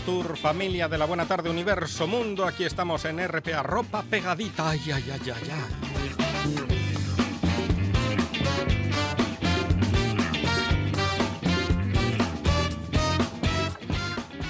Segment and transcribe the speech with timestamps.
[0.00, 2.46] Astur, familia de la Buena Tarde, Universo, Mundo.
[2.46, 4.70] Aquí estamos en RPA, ropa pegadita.
[4.70, 5.50] Ay, ay, ay, ay,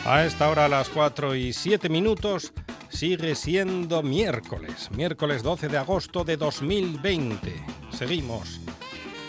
[0.05, 2.53] A esta hora, a las 4 y 7 minutos,
[2.89, 7.61] sigue siendo miércoles, miércoles 12 de agosto de 2020.
[7.91, 8.61] Seguimos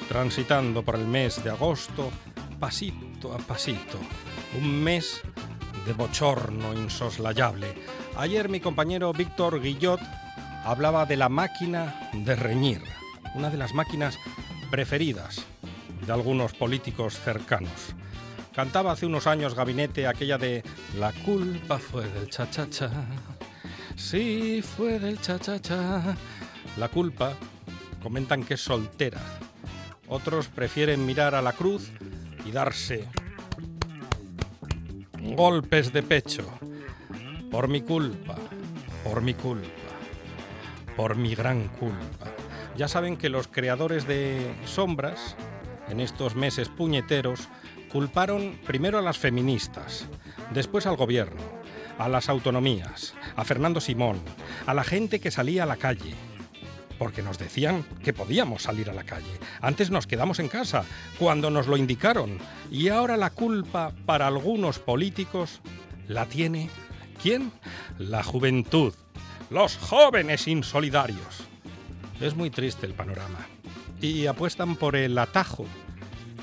[0.07, 2.11] transitando por el mes de agosto,
[2.59, 3.97] pasito a pasito.
[4.55, 5.23] Un mes
[5.85, 7.73] de bochorno insoslayable.
[8.17, 9.99] Ayer mi compañero Víctor Guillot
[10.65, 12.81] hablaba de la máquina de reñir,
[13.35, 14.17] una de las máquinas
[14.69, 15.45] preferidas
[16.05, 17.95] de algunos políticos cercanos.
[18.53, 20.63] Cantaba hace unos años Gabinete aquella de
[20.99, 22.91] La culpa fue del cha-cha-cha.
[23.95, 26.15] Sí, fue del cha-cha-cha.
[26.77, 27.33] La culpa,
[28.03, 29.21] comentan que es soltera.
[30.07, 31.91] Otros prefieren mirar a la cruz
[32.45, 33.07] y darse
[35.21, 36.45] golpes de pecho.
[37.49, 38.35] Por mi culpa,
[39.03, 39.67] por mi culpa,
[40.95, 42.27] por mi gran culpa.
[42.77, 45.35] Ya saben que los creadores de sombras,
[45.89, 47.49] en estos meses puñeteros,
[47.91, 50.07] culparon primero a las feministas,
[50.53, 51.41] después al gobierno,
[51.97, 54.19] a las autonomías, a Fernando Simón,
[54.65, 56.15] a la gente que salía a la calle,
[57.01, 59.39] porque nos decían que podíamos salir a la calle.
[59.59, 60.85] Antes nos quedamos en casa,
[61.17, 62.37] cuando nos lo indicaron.
[62.69, 65.61] Y ahora la culpa para algunos políticos
[66.07, 66.69] la tiene
[67.19, 67.51] ¿quién?
[67.97, 68.93] La juventud,
[69.49, 71.47] los jóvenes insolidarios.
[72.19, 73.47] Es muy triste el panorama.
[73.99, 75.65] Y apuestan por el atajo.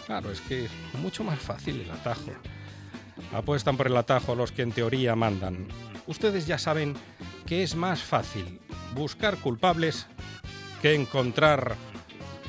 [0.07, 2.33] Claro, es que es mucho más fácil el atajo.
[3.33, 5.69] Apuestan por el atajo los que en teoría mandan.
[6.09, 6.97] Ustedes ya saben
[7.47, 8.59] que es más fácil
[8.97, 10.09] buscar culpables
[10.81, 11.77] que encontrar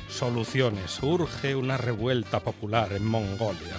[0.08, 1.02] soluciones.
[1.02, 3.76] Urge una revuelta popular en Mongolia.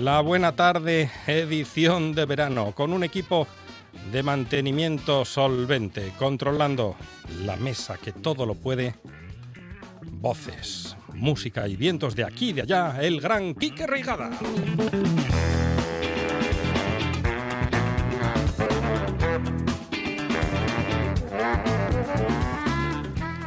[0.00, 3.46] La buena tarde, edición de verano, con un equipo
[4.12, 6.96] de mantenimiento solvente, controlando
[7.44, 8.94] la mesa que todo lo puede.
[10.02, 14.30] Voces, música y vientos de aquí y de allá, el gran Quique Reigada.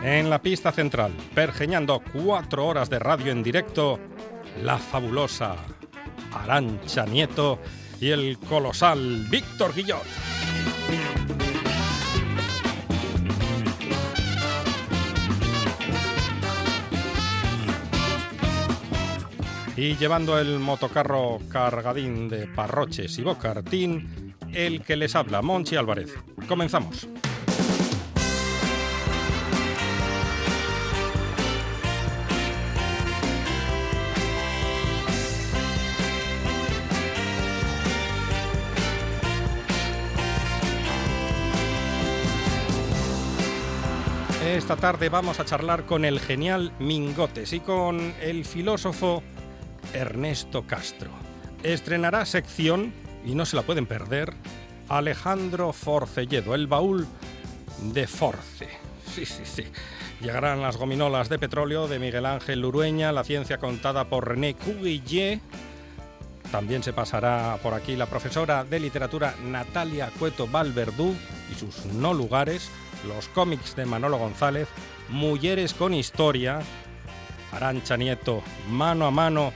[0.02, 4.00] En la pista central, pergeñando cuatro horas de radio en directo,
[4.64, 5.56] la fabulosa
[6.32, 7.60] Arancha Nieto
[8.00, 10.06] y el colosal Víctor Guillot.
[19.76, 26.16] Y llevando el motocarro cargadín de parroches y bocartín, el que les habla, Monchi Álvarez.
[26.48, 27.08] Comenzamos.
[44.60, 49.24] Esta tarde vamos a charlar con el genial Mingotes y con el filósofo
[49.94, 51.12] Ernesto Castro.
[51.64, 52.92] Estrenará sección,
[53.26, 54.34] y no se la pueden perder,
[54.90, 57.08] Alejandro Forcelledo, el baúl
[57.94, 58.68] de Force.
[59.16, 59.64] Sí, sí, sí.
[60.20, 65.40] Llegarán las gominolas de petróleo de Miguel Ángel Urueña, la ciencia contada por René Cuguillé.
[66.52, 71.16] También se pasará por aquí la profesora de literatura Natalia Cueto Valverdú
[71.52, 72.72] y sus no lugares
[73.08, 74.68] los cómics de Manolo González,
[75.10, 76.60] Mujeres con Historia,
[77.52, 79.54] Arancha Nieto, mano a mano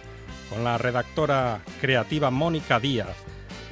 [0.50, 3.16] con la redactora creativa Mónica Díaz.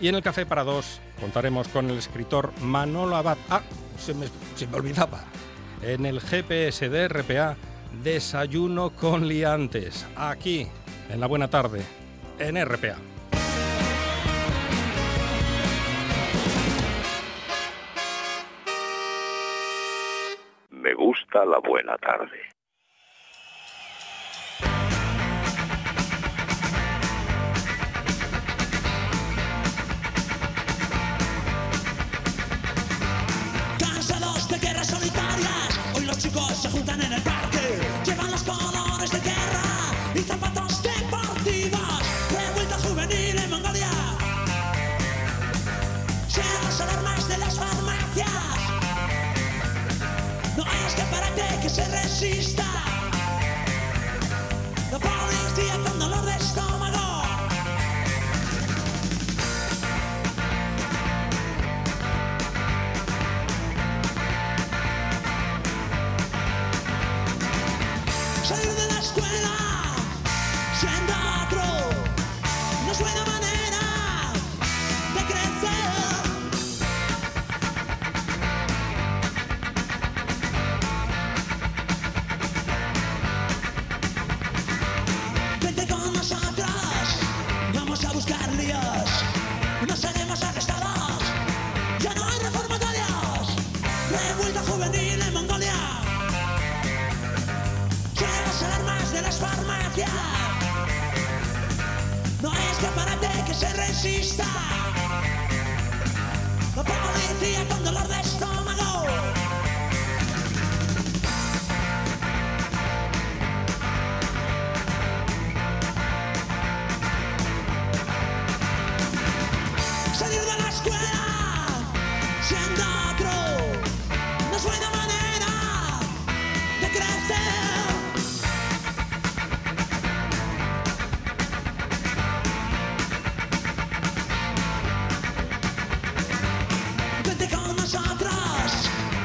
[0.02, 3.38] Y en el Café para Dos contaremos con el escritor Manolo Abad.
[3.50, 3.62] Ah,
[4.00, 5.24] se me, se me olvidaba.
[5.84, 7.56] En el GPS de RPA,
[8.04, 10.06] Desayuno con Liantes.
[10.16, 10.68] Aquí,
[11.10, 11.82] en la buena tarde,
[12.40, 13.11] en RPA.
[21.40, 22.40] La buena tarde.
[33.80, 37.24] Cansados de guerras solitarias, hoy los chicos se juntan en el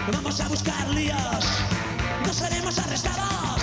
[0.07, 1.45] nosotros, vamos a buscar líos,
[2.25, 3.61] no seremos arrestados,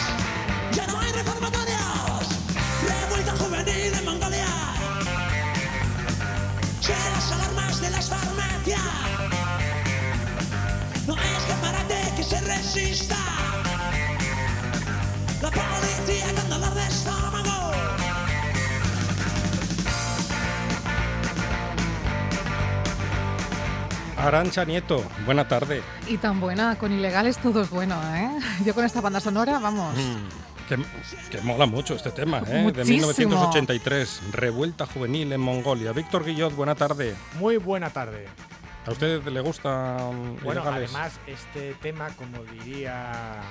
[0.74, 2.28] ya no hay reformatorios,
[2.88, 4.48] revuelta juvenil en Mongolia.
[6.81, 8.81] Suenan las alarmas de las farmacias.
[11.07, 13.18] No hay escaparate que se resista.
[15.42, 16.88] La policía con dolor de
[24.23, 25.81] Arancha Nieto, buena tarde.
[26.07, 28.29] Y tan buena, con ilegales todo es bueno, ¿eh?
[28.65, 29.93] Yo con esta banda sonora, vamos.
[30.69, 30.77] Que,
[31.29, 32.71] que mola mucho este tema, ¿eh?
[32.71, 33.07] De Muchísimo.
[33.07, 35.91] 1983, Revuelta Juvenil en Mongolia.
[35.91, 37.15] Víctor Guillot, buena tarde.
[37.37, 38.25] Muy buena tarde.
[38.85, 40.93] ¿A usted le gusta mm, Bueno, ilegales?
[40.93, 43.41] además, este tema, como diría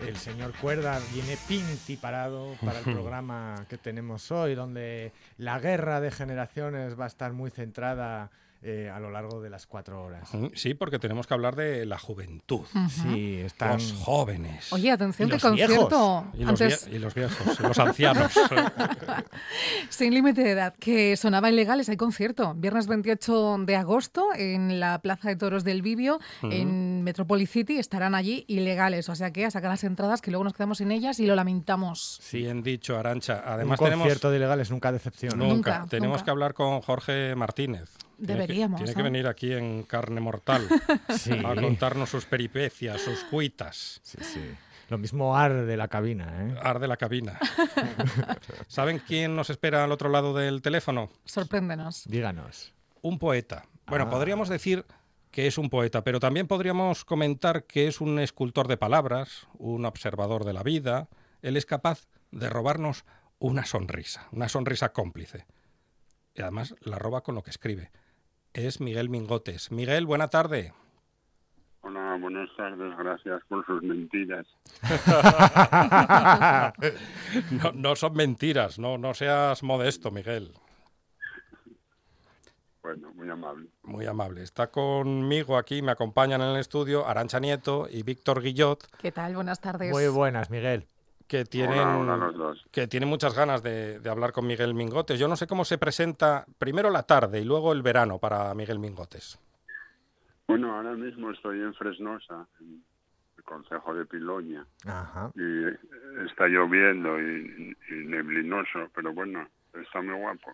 [0.00, 6.00] el señor Cuerda, viene pinti parado para el programa que tenemos hoy, donde la guerra
[6.00, 8.30] de generaciones va a estar muy centrada
[8.62, 10.28] eh, a lo largo de las cuatro horas.
[10.54, 13.74] Sí, porque tenemos que hablar de la juventud, Sí, están...
[13.74, 14.72] los jóvenes.
[14.72, 15.76] Oye, atención, Y que los viejos.
[15.76, 16.26] concierto.
[16.34, 18.32] y, los Antes, vie- y los viejos, los ancianos.
[19.88, 22.54] sin límite de edad, que sonaba ilegales, hay concierto.
[22.54, 28.14] Viernes 28 de agosto en la Plaza de Toros del Vivio, en Metropolis City, estarán
[28.14, 29.08] allí ilegales.
[29.08, 31.34] O sea que a sacar las entradas, que luego nos quedamos sin ellas y lo
[31.34, 32.20] lamentamos.
[32.32, 33.42] Bien dicho, Arancha.
[33.46, 34.30] Un Además concierto tenemos...
[34.32, 35.36] de ilegales nunca decepciona.
[35.36, 35.78] Nunca.
[35.78, 36.24] Nunca, Tenemos nunca.
[36.24, 37.90] que hablar con Jorge Martínez.
[38.18, 40.66] Tiene que- Deberíamos, Tiene que, venir aquí en carne mortal
[41.16, 41.32] Sí.
[41.32, 44.00] a contarnos sus peripecias, sus cuitas.
[44.02, 44.40] Sí, sí.
[44.90, 46.54] Lo mismo ar de la cabina, ¿eh?
[46.62, 47.38] Arde la cabina.
[48.68, 51.10] ¿Saben quién nos espera al otro lado del teléfono?
[51.24, 52.04] Sorpréndenos.
[52.06, 52.74] Díganos.
[53.02, 53.64] Un poeta.
[53.86, 54.10] Bueno, Ah.
[54.10, 54.84] podríamos decir
[55.30, 59.84] que es un poeta, pero también podríamos comentar que es un escultor de palabras, un
[59.84, 61.08] observador de la vida.
[61.42, 63.04] Él es capaz de robarnos
[63.38, 65.46] una sonrisa, una sonrisa cómplice.
[66.34, 67.90] Y además la roba con lo que escribe.
[68.58, 69.70] Es Miguel Mingotes.
[69.70, 70.72] Miguel, buena tarde.
[71.82, 74.46] Hola, buenas tardes, gracias por sus mentiras.
[77.52, 80.52] No, no son mentiras, no, no seas modesto, Miguel.
[82.82, 83.68] Bueno, muy amable.
[83.84, 84.42] Muy amable.
[84.42, 89.36] Está conmigo aquí, me acompañan en el estudio Arancha Nieto y Víctor Guillot, ¿Qué tal?
[89.36, 89.92] Buenas tardes.
[89.92, 90.88] Muy buenas, Miguel.
[91.28, 92.66] Que tienen, Hola, hola los dos.
[92.72, 95.18] que tienen muchas ganas de, de hablar con Miguel Mingotes.
[95.20, 98.78] Yo no sé cómo se presenta primero la tarde y luego el verano para Miguel
[98.78, 99.38] Mingotes.
[100.48, 102.82] Bueno, ahora mismo estoy en Fresnosa, en
[103.36, 105.30] el concejo de Piloña, Ajá.
[105.34, 110.50] y está lloviendo y, y neblinoso, pero bueno, está muy guapo.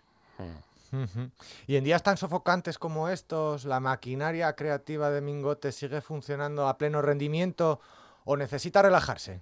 [0.91, 1.29] Ujú.
[1.67, 6.77] Y en días tan sofocantes como estos, ¿la maquinaria creativa de Mingote sigue funcionando a
[6.77, 7.79] pleno rendimiento
[8.25, 9.41] o necesita relajarse?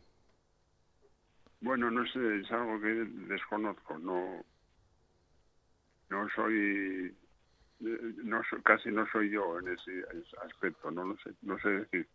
[1.63, 2.89] Bueno, no sé, es algo que
[3.33, 4.43] desconozco, no,
[6.09, 7.15] no soy,
[7.79, 10.03] no soy, casi no soy yo en ese
[10.45, 12.07] aspecto, no lo sé, no sé decir.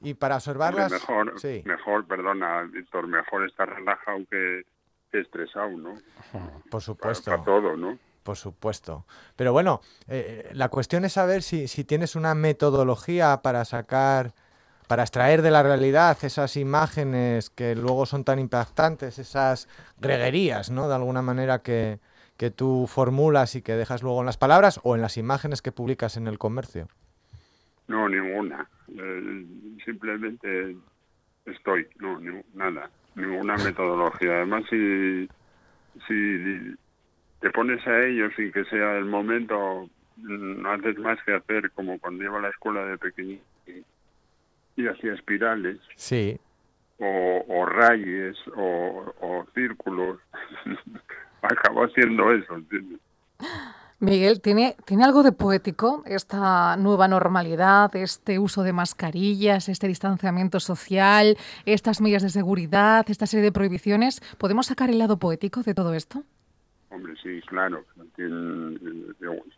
[0.00, 0.92] Y para observarlas...
[0.92, 1.62] mejor, Sí.
[1.64, 4.64] mejor, perdona, Víctor, mejor estar relajado que,
[5.12, 5.94] estresado, ¿no?
[6.70, 7.30] Por Para, supuesto.
[7.30, 7.98] para todo, ¿no?
[8.22, 9.06] Por supuesto.
[9.36, 14.34] Pero bueno, eh, la cuestión es saber si, si tienes una metodología para sacar,
[14.88, 19.68] para extraer de la realidad esas imágenes que luego son tan impactantes, esas
[20.00, 20.88] greguerías, ¿no?
[20.88, 21.98] De alguna manera que,
[22.38, 25.72] que tú formulas y que dejas luego en las palabras o en las imágenes que
[25.72, 26.88] publicas en el comercio.
[27.86, 28.66] No, ninguna.
[28.88, 29.46] Eh,
[29.84, 30.76] simplemente
[31.44, 32.18] estoy, no,
[32.54, 32.90] nada.
[33.14, 34.36] Ninguna metodología.
[34.36, 35.28] Además, si,
[36.06, 36.74] si
[37.40, 41.98] te pones a ello sin que sea el momento, no haces más que hacer como
[41.98, 43.44] cuando iba la escuela de pequeñito
[44.78, 45.78] y, hacía espirales.
[45.96, 46.38] Sí,
[46.98, 50.18] o, o rayes o, o círculos.
[51.42, 53.00] Acabo haciendo eso, ¿entiendes?
[54.00, 60.60] Miguel, ¿tiene, ¿tiene algo de poético esta nueva normalidad, este uso de mascarillas, este distanciamiento
[60.60, 64.20] social, estas medidas de seguridad, esta serie de prohibiciones?
[64.38, 66.22] ¿Podemos sacar el lado poético de todo esto?
[66.90, 67.84] Hombre, sí, claro.
[68.14, 68.78] Tiene-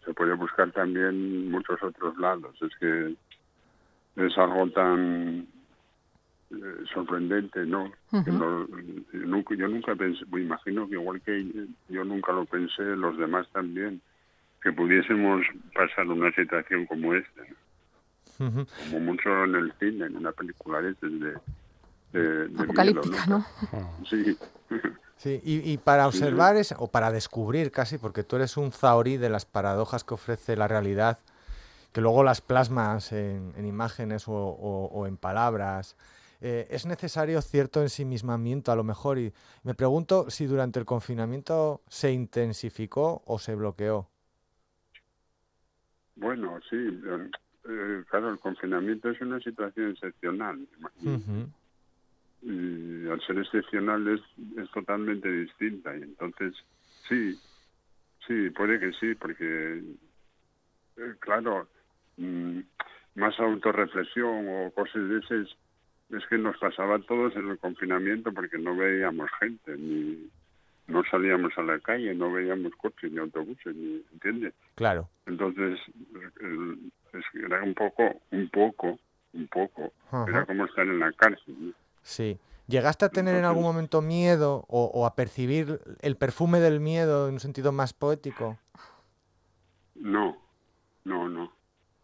[0.05, 2.57] se puede buscar también muchos otros lados.
[2.63, 3.15] Es que
[4.27, 5.47] es algo tan
[6.51, 6.57] eh,
[6.93, 7.93] sorprendente, ¿no?
[8.25, 12.45] Que no- yo nunca, yo nunca pensé, me imagino que igual que yo nunca lo
[12.45, 14.01] pensé, los demás también,
[14.63, 17.43] que pudiésemos pasar una situación como esta.
[18.39, 18.47] ¿no?
[18.47, 18.67] Ujú.
[18.85, 21.37] Como mucho en el cine, en una película de, de,
[22.13, 24.07] de, de Apocalíptica, miedo, ¿no?
[24.07, 24.39] Sí.
[25.17, 29.19] Sí, y, y para observar es, o para descubrir casi, porque tú eres un zahorí
[29.19, 31.19] de las paradojas que ofrece la realidad,
[31.93, 35.97] que luego las plasmas en, en imágenes o, o- o en palabras.
[36.43, 39.33] eh, es necesario cierto ensimismamiento a lo mejor y
[39.63, 44.09] me pregunto si durante el confinamiento se intensificó o se bloqueó.
[46.17, 50.67] Bueno, sí, eh, claro, el confinamiento es una situación excepcional.
[52.43, 54.21] Y, al ser excepcional es,
[54.63, 55.95] es totalmente distinta.
[55.97, 56.55] Y entonces,
[57.09, 57.39] sí,
[58.27, 59.83] sí, puede que sí, porque,
[60.97, 61.69] eh, claro,
[62.21, 62.61] mm,
[63.17, 65.57] más autorreflexión o cosas de esas
[66.11, 70.29] es que nos pasaba a todos en el confinamiento porque no veíamos gente, ni
[70.89, 74.55] no salíamos a la calle, no veíamos coches ni autobuses, ni, ¿entiendes?
[74.75, 75.09] Claro.
[75.27, 75.79] Entonces,
[77.35, 78.99] era un poco, un poco,
[79.33, 80.27] un poco, Ajá.
[80.29, 81.55] era como estar en la cárcel.
[81.59, 81.73] ¿no?
[82.03, 82.39] Sí.
[82.67, 87.27] ¿Llegaste a tener en algún momento miedo o, o a percibir el perfume del miedo
[87.27, 88.59] en un sentido más poético?
[89.97, 90.39] No,
[91.05, 91.53] no, no.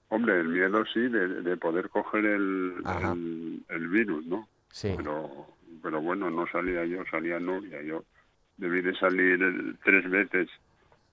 [0.09, 4.49] Hombre, el miedo sí de, de poder coger el, el, el virus, ¿no?
[4.71, 4.95] Sí.
[4.97, 5.47] Pero,
[5.83, 7.83] pero bueno, no salía yo, salía Nuria.
[7.83, 8.05] Yo
[8.57, 10.49] debí de salir tres veces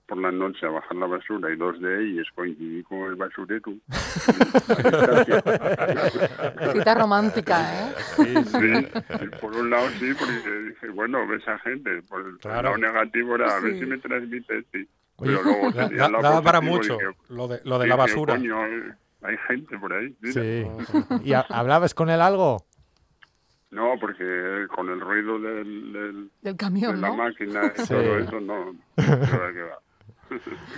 [0.06, 3.72] por la noche a bajar la basura y dos de ellas coincidí con el basurero.
[6.72, 7.94] Cita romántica, ¿eh?
[8.16, 8.34] Sí,
[9.40, 12.02] por un lado sí, porque dije, bueno, ves a gente.
[12.02, 12.76] Por el Claro.
[12.76, 13.80] lado negativo era a ver Sí.
[13.80, 14.86] si me transmite, sí.
[15.16, 15.70] Oye, Pero luego
[16.22, 18.34] daba para mucho dije, lo de, lo de la basura.
[18.36, 18.92] "Coño, eh,
[19.22, 20.14] hay gente por ahí.
[20.20, 20.42] mira".
[20.42, 20.66] Sí.
[21.24, 22.64] ¿Y ha- hablabas con él algo?
[23.70, 27.16] No, porque con el ruido del, del- Del de camión, la ¿no?
[27.16, 27.88] máquina y Sí.
[27.94, 28.74] todo eso, no.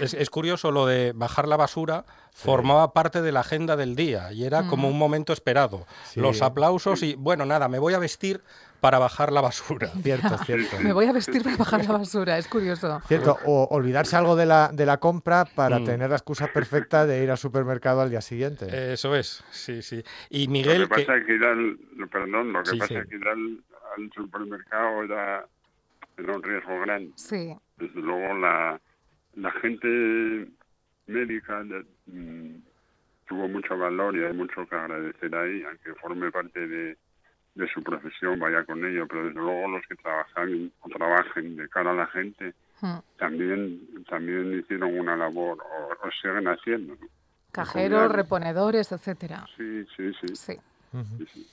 [0.00, 4.32] Es, es curioso lo de bajar la basura, formaba parte de la agenda del día
[4.32, 5.86] y era como un momento esperado.
[6.04, 6.20] Sí.
[6.20, 8.42] Los aplausos y, bueno, nada, me voy a vestir
[8.80, 9.88] para bajar la basura.
[10.02, 10.76] Cierto, cierto.
[10.80, 13.00] Me voy a vestir para bajar la basura, es curioso.
[13.08, 15.84] Cierto, o olvidarse algo de la, de la compra para Mm.
[15.84, 18.92] tener la excusa perfecta de ir al supermercado al día siguiente.
[18.92, 20.02] Eso es, sí, sí.
[20.30, 22.78] Y Lo Miguel, que que, pasa es que ir al, lo- perdón, lo que Sí,
[22.78, 22.94] pasa sí.
[23.00, 23.64] es que ir al,
[23.96, 25.46] al supermercado era,
[26.18, 27.12] era un riesgo grande.
[27.16, 27.56] Sí.
[27.78, 28.80] Desde luego la,
[29.36, 30.48] la gente
[31.06, 32.62] médica de- mm,
[33.28, 36.96] tuvo mucho valor y hay mucho que agradecer ahí, aunque forme parte de,
[37.54, 41.68] de su profesión, vaya con ello, pero desde luego los que trabajan o trabajen de
[41.68, 42.98] cara a la gente Mm.
[43.16, 46.94] también también hicieron una labor o, o siguen haciendo.
[47.00, 47.06] ¿no?
[47.50, 49.46] Cajeros, reponedores, etcétera.
[49.56, 50.36] Sí, sí, sí.
[50.36, 50.58] Sí,
[51.32, 51.46] sí.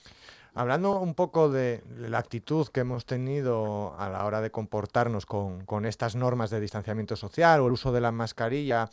[0.55, 5.85] Hablando un poco de la actitud que hemos tenido a la hora de comportarnos con,
[5.85, 8.87] estas normas de distanciamiento social o el uso de la mascarilla,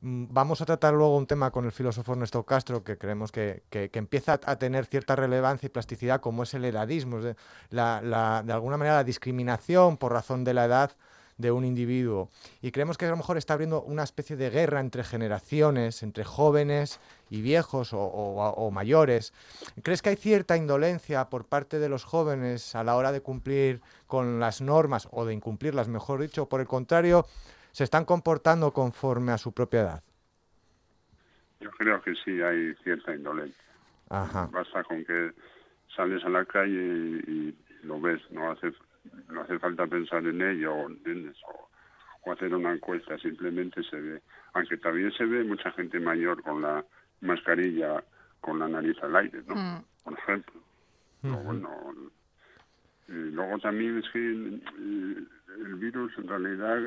[0.00, 3.62] mm, vamos a tratar luego un tema con el filósofo Ernesto Castro que creemos que,
[3.70, 7.34] empieza a tener cierta relevancia y plasticidad como es el edadismo, de
[7.70, 10.92] alguna manera la discriminación por razón de la edad
[11.42, 12.30] de un individuo.
[12.62, 16.24] Y creemos que a lo mejor está abriendo una especie de guerra entre generaciones, entre
[16.24, 19.34] jóvenes y viejos o, o- o mayores.
[19.82, 23.82] ¿Crees que hay cierta indolencia por parte de los jóvenes a la hora de cumplir
[24.06, 26.46] con las normas o de incumplirlas, mejor dicho?
[26.48, 27.26] Por el contrario,
[27.72, 30.02] se están comportando conforme a su propia edad.
[31.60, 33.62] Yo creo que sí hay cierta indolencia.
[34.08, 34.48] Ajá.
[34.52, 35.32] Basta con que
[35.96, 38.72] sales a la calle y, y lo ves, no hace
[39.28, 41.36] no hace falta pensar en ello, ¿entiendes?
[41.48, 41.68] O,
[42.24, 44.22] o hacer una encuesta, simplemente se ve.
[44.54, 46.84] Aunque también se ve mucha gente mayor con la
[47.20, 48.04] mascarilla,
[48.40, 49.54] con la nariz al aire, ¿no?
[49.54, 49.84] Mm.
[50.04, 50.60] Por ejemplo.
[51.22, 51.70] Pero bueno,
[53.08, 56.80] y luego también es que el virus en realidad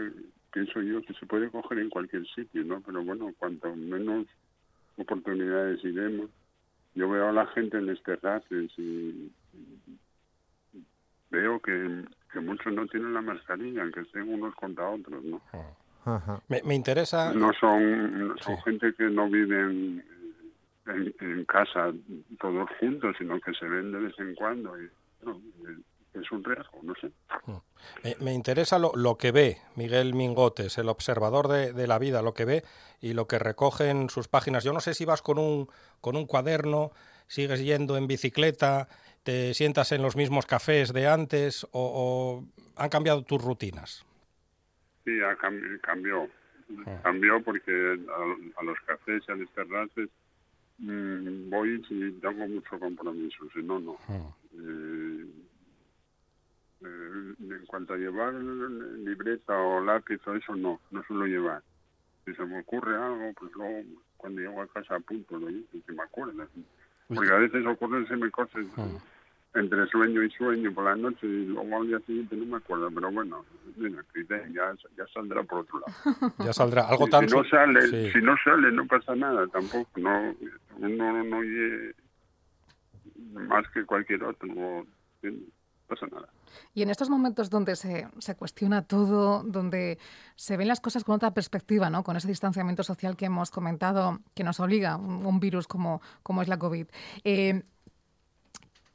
[0.52, 2.82] pienso yo que se puede coger en cualquier sitio, ¿no?
[2.82, 4.28] Pero bueno, cuanto menos
[4.98, 6.30] oportunidades y demos.
[6.96, 9.32] Yo veo a la gente en las terrazas y
[11.36, 15.42] veo que, que muchos no tienen la mascarilla, aunque estén unos contra otros, ¿no?
[16.06, 16.40] Ajá.
[16.48, 17.34] me, me interesa...
[17.34, 18.62] No son, no son Sí.
[18.64, 20.04] gente que no viven
[20.88, 21.92] en, en casa
[22.40, 24.80] todos juntos, sino que se ven de vez en cuando.
[24.80, 24.90] Y
[25.24, 25.78] bueno, eh,
[26.14, 27.12] es un riesgo, no sé.
[28.04, 32.22] Me, me interesa lo, lo que ve Miguel Mingotes, el observador de, de la vida,
[32.22, 32.64] lo que ve
[33.02, 34.64] y lo que recoge en sus páginas.
[34.64, 35.68] Yo no sé si vas con un,
[36.02, 36.92] con un cuaderno,
[37.28, 38.88] sigues yendo en bicicleta,
[39.24, 42.44] te sientas en los mismos cafés de antes o, o
[42.76, 44.06] han cambiado tus rutinas.
[45.04, 46.30] Sí, ha cambi- cambió.
[47.04, 47.72] Cambió porque
[48.10, 50.10] a, a los cafés y a los terraces
[50.80, 53.98] mm, voy si tengo mucho compromiso, si no, no.
[54.54, 55.26] Eh,
[56.82, 61.62] eh, en cuanto a llevar libreta o lápiz o eso, no, no suelo llevar.
[62.26, 63.84] Si se me ocurre algo, pues luego
[64.18, 66.48] cuando llego a casa apunto, lo si me acuerdo.
[67.08, 68.66] Porque a veces ocurren cosas
[69.56, 72.92] entre sueño y sueño por la noche y luego al día siguiente no me acuerdo,
[72.92, 73.46] pero bueno,
[74.54, 76.34] ya, ya saldrá por otro lado.
[76.46, 77.28] Ya saldrá algo tan...
[77.30, 78.12] si no sale, sí.
[78.12, 80.36] si no sale no pasa nada tampoco, no
[80.78, 81.94] uno no oye
[83.48, 84.86] más que cualquier otro, no
[85.24, 85.32] no
[85.88, 86.28] pasa nada.
[86.74, 89.98] Y en estos momentos donde se, se cuestiona todo, donde
[90.36, 92.04] se ven las cosas con otra perspectiva, ¿no?
[92.04, 96.42] con ese distanciamiento social que hemos comentado, que nos obliga un, un virus como, como
[96.42, 96.88] es la COVID,
[97.24, 97.64] eh,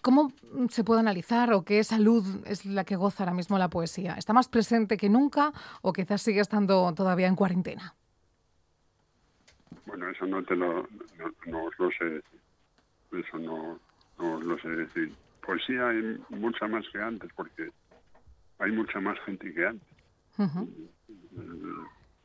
[0.00, 0.32] ¿cómo
[0.70, 4.14] se puede analizar o qué salud es la que goza ahora mismo la poesía?
[4.14, 5.52] ¿Está más presente que nunca
[5.82, 7.94] o quizás sigue estando todavía en cuarentena?
[9.86, 10.88] Bueno, eso no te lo,
[11.46, 12.22] no, lo sé.
[13.12, 13.78] Eso no,
[14.18, 15.12] no lo sé decir.
[15.44, 17.70] Poesía hay mucha más que antes, porque
[18.58, 19.88] hay mucha más gente que antes.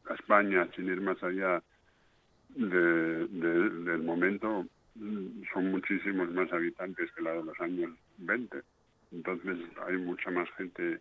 [0.09, 1.61] A España, sin ir más allá
[2.49, 4.65] de- de- del momento,
[5.53, 8.61] son muchísimos más habitantes que la de los años 20.
[9.11, 10.99] Entonces hay mucha más gente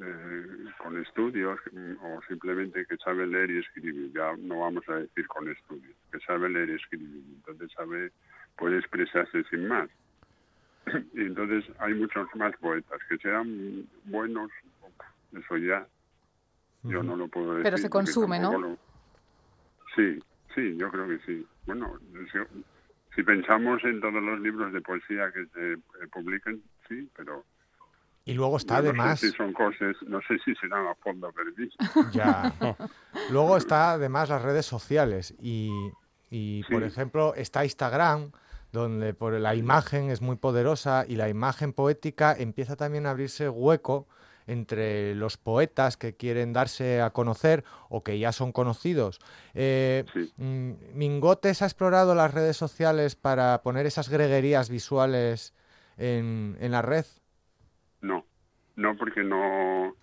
[0.00, 0.46] eh,
[0.78, 1.60] con estudios
[2.02, 4.10] o simplemente que sabe leer y escribir.
[4.12, 7.22] Ya no vamos a decir con estudios, que sabe leer y escribir.
[7.36, 8.10] Entonces sabe,
[8.56, 9.88] puede expresarse sin más.
[11.14, 14.50] Y entonces hay muchos más poetas que sean buenos,
[15.32, 15.86] eso ya
[16.82, 17.62] yo no lo puedo decir.
[17.64, 18.58] Pero se consume, ¿no?
[18.58, 18.78] lo-
[19.96, 20.18] Sí,
[20.54, 21.46] sí, yo creo que sí.
[21.66, 21.98] Bueno,
[22.32, 22.38] si,
[23.14, 25.78] si pensamos en todos los libros de poesía que se eh,
[26.12, 27.44] publiquen, sí, pero
[28.24, 29.20] Y luego está yo no además...
[29.20, 31.70] sé si son cosas, no sé si serán a fondo perdido.
[32.12, 32.52] Ya.
[33.30, 35.70] Luego está además las redes sociales y,
[36.30, 36.88] y, por Sí.
[36.88, 38.30] ejemplo está Instagram
[38.74, 43.48] donde por la imagen es muy poderosa y la imagen poética empieza también a abrirse
[43.48, 44.06] hueco
[44.46, 49.18] entre los poetas que quieren darse a conocer o que ya son conocidos.
[49.54, 50.30] Eh, Sí.
[50.36, 55.54] mm, Mingotes ha explorado las redes sociales para poner esas greguerías visuales
[55.96, 57.06] en, en la red.
[58.02, 58.26] No,
[58.76, 59.94] no porque no,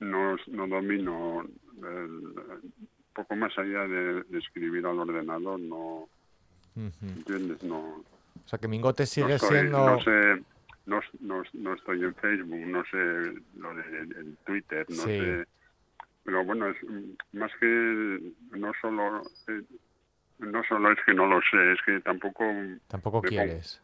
[0.00, 1.42] no, no domino
[1.78, 2.34] el-
[3.14, 6.08] poco más allá de, de escribir al ordenador, no,
[6.76, 7.62] ¿entiendes?
[7.62, 9.78] No, O sea que Mingotes sigue no, estoy, siendo...
[9.78, 10.42] no sé,
[10.86, 15.18] no, no, no estoy en Facebook, no sé lo de en Twitter, no Sí.
[15.18, 15.44] sé.
[16.24, 19.62] Pero bueno, es mm, más que no solo eh,
[20.38, 22.44] no solo es que no lo sé, es que tampoco
[22.88, 23.80] Tampoco me pongo- quieres.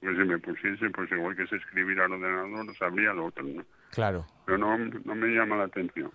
[0.00, 3.64] pues si me pusiese, pues igual que sé escribir al ordenador, sabría lo otro, ¿no?
[3.90, 4.26] Claro.
[4.44, 6.10] Pero no, no me llama la atención.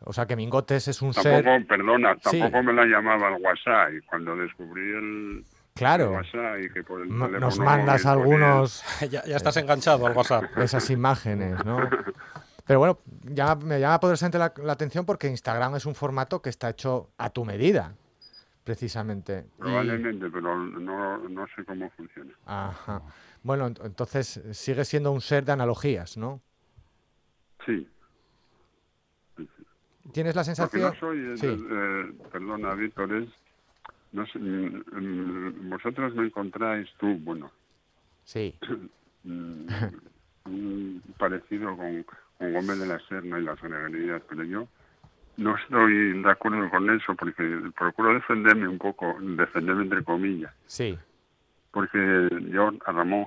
[0.00, 1.66] O sea que Mingotes es un Tampoco, ser...
[1.66, 2.38] perdona, Sí.
[2.38, 3.92] tampoco me la llamaba el WhatsApp.
[3.94, 6.12] Y cuando descubrí el, el Claro.
[6.12, 10.16] WhatsApp y que por el No- Nos mandas móvil algunos ya, ya estás enganchado al
[10.16, 10.44] WhatsApp.
[10.58, 11.78] esas imágenes, ¿no?
[12.66, 16.50] Pero bueno, ya me llama poderosamente la, la atención porque Instagram es un formato que
[16.50, 17.94] está hecho a tu medida,
[18.64, 19.46] precisamente.
[19.58, 22.32] Y- Probablemente, pero no, no sé cómo funciona.
[22.44, 23.02] Ajá.
[23.42, 26.40] Bueno, ent- entonces sigue siendo un ser de analogías, ¿no?
[27.64, 27.88] Sí,
[30.12, 30.82] ¿Tienes la lo que sensación?
[30.82, 31.46] no soy es, Sí.
[31.70, 33.28] eh, perdona, Víctor, es,
[34.12, 37.50] no sé, mm, mm, vosotros me encontráis tú, bueno,
[38.24, 38.54] Sí.
[39.24, 39.66] mm,
[41.18, 42.04] parecido con,
[42.38, 44.68] con Gómez de la Serna y las greguerías, pero yo
[45.36, 47.42] no estoy de acuerdo con eso porque
[47.76, 50.98] procuro defenderme un poco, defenderme entre comillas, Sí.
[51.76, 53.26] Porque yo a Ramón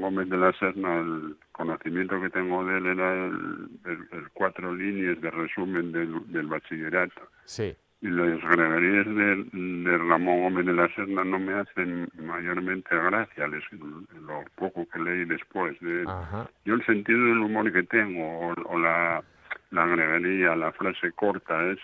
[0.00, 4.72] Gómez de la Serna el conocimiento que tengo de él era el, el- el cuatro
[4.72, 7.74] líneas de resumen del, del bachillerato Sí.
[8.00, 9.44] y las greguerías de,
[9.90, 15.00] de Ramón Gómez de la Serna no me hacen mayormente gracia les- lo poco que
[15.00, 16.04] leí después de.
[16.06, 16.48] Ajá.
[16.64, 19.24] yo el sentido del humor que tengo o, o la
[19.72, 21.78] la greguería la frase corta es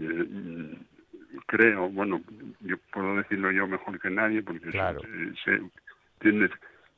[0.00, 0.78] eh,
[1.46, 2.20] creo bueno
[2.60, 5.00] yo puedo decirlo yo mejor que nadie porque Claro.
[5.44, 5.60] sé-
[6.20, 6.50] tienes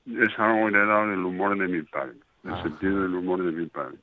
[0.07, 2.63] es algo heredado del humor de mi padre el Ah.
[2.63, 3.97] sentido del humor de mi padre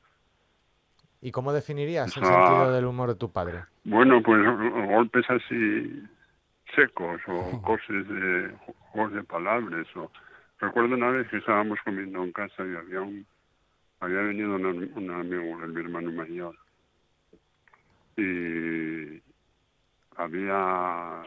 [1.21, 2.27] ¿Y cómo definirías el Ah.
[2.27, 3.65] sentido del humor de tu padre?
[3.83, 4.41] Bueno, pues
[4.87, 6.03] golpes así
[6.75, 8.51] secos o cosas de
[8.91, 10.09] juegos de palabras o
[10.59, 13.25] recuerdo una vez que estábamos comiendo en casa y había un
[14.01, 14.65] había venido un,
[14.95, 16.55] un amigo mi hermano mayor
[18.15, 19.21] y
[20.19, 21.23] había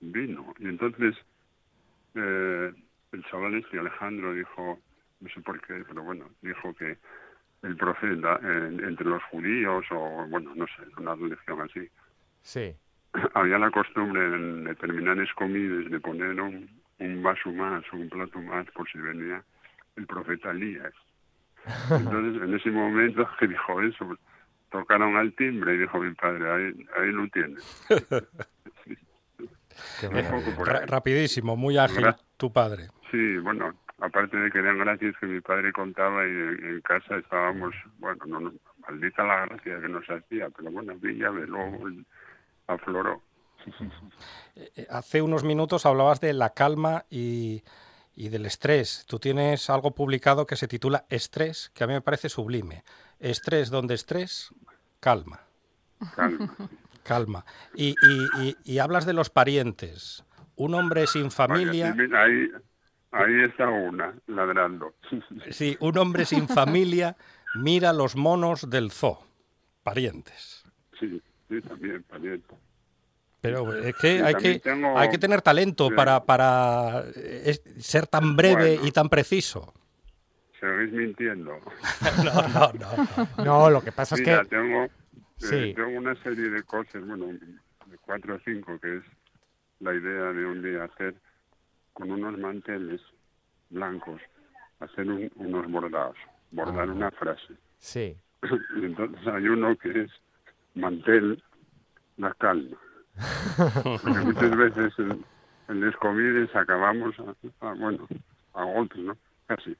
[0.00, 1.14] vino y entonces
[2.14, 2.72] eh,
[3.12, 4.78] el chaval este Alejandro dijo
[5.20, 6.96] no sé por qué pero bueno dijo que
[7.62, 11.88] el profeta eh, entre los judíos o bueno no sé una religión así
[12.42, 12.74] Sí.
[13.34, 18.40] había la costumbre en determinadas comidas de poner un, un vaso más o un plato
[18.40, 19.42] más por si venía
[19.96, 20.94] el profeta Elías.
[21.90, 24.16] Entonces, en ese momento que dijo eso,
[24.70, 27.62] tocaron al timbre y dijo mi padre, ahí, ahí lo tienes.
[30.86, 32.88] Rapidísimo, muy ágil Gra- tu padre.
[33.10, 37.74] Sí, bueno, aparte de que eran gracias que mi padre contaba y en, casa estábamos,
[37.98, 38.52] bueno, no, no,
[38.88, 41.88] maldita la gracia que nos hacía, pero bueno, ya ve, luego
[42.66, 43.22] afloró.
[44.56, 47.62] Eh, Hace unos minutos hablabas de la calma y,
[48.16, 49.04] y del estrés.
[49.08, 52.82] Tú tienes algo publicado que se titula Estrés, que a mí me parece sublime.
[53.20, 54.50] Estrés donde estrés,
[54.98, 55.40] calma,
[56.16, 56.54] Calma.
[57.02, 57.44] calma.
[57.74, 60.24] Y, y- y- y hablas de los parientes.
[60.56, 62.48] Un hombre sin familia, ahí,
[63.12, 64.94] ahí está una, ladrando.
[65.50, 67.16] sí, un hombre sin familia
[67.54, 69.18] mira los monos del zoo.
[69.82, 70.62] Parientes.
[70.98, 72.54] Sí, sí, también, pariente.
[73.40, 78.36] Pero es que hay que, tengo- hay que tener talento para, para eh, ser tan
[78.36, 78.86] breve Bueno.
[78.86, 79.72] y tan preciso.
[80.60, 81.58] Seguís mintiendo.
[82.24, 82.72] No, no,
[83.36, 83.44] no.
[83.44, 84.48] No, lo que pasa es Mira, que...
[84.50, 84.84] tengo,
[85.52, 89.02] eh, tengo una serie de cosas, bueno, de cuatro o cinco, que es
[89.80, 91.14] la idea de un día hacer
[91.94, 93.00] con unos manteles
[93.70, 94.20] blancos,
[94.80, 96.16] hacer un- unos bordados,
[96.50, 96.92] bordar Ah.
[96.92, 97.54] una frase.
[97.78, 98.16] Sí.
[98.76, 100.10] Y entonces hay uno que es
[100.74, 101.42] mantel
[102.18, 102.76] la calma.
[104.02, 105.24] Porque muchas veces en,
[105.68, 108.06] en las comidas acabamos, a, a- bueno,
[108.54, 109.16] a golpes, ¿no?
[109.46, 109.76] Casi.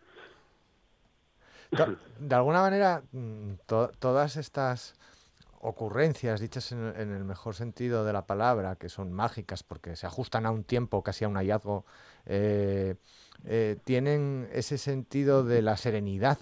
[2.19, 4.95] De alguna manera, mm, to- todas estas
[5.63, 10.07] ocurrencias, dichas en, en el mejor sentido de la palabra, que son mágicas porque se
[10.07, 11.85] ajustan a un tiempo, casi a un hallazgo,
[12.27, 12.95] eh,
[13.45, 16.39] eh, tienen ese sentido de la serenidad,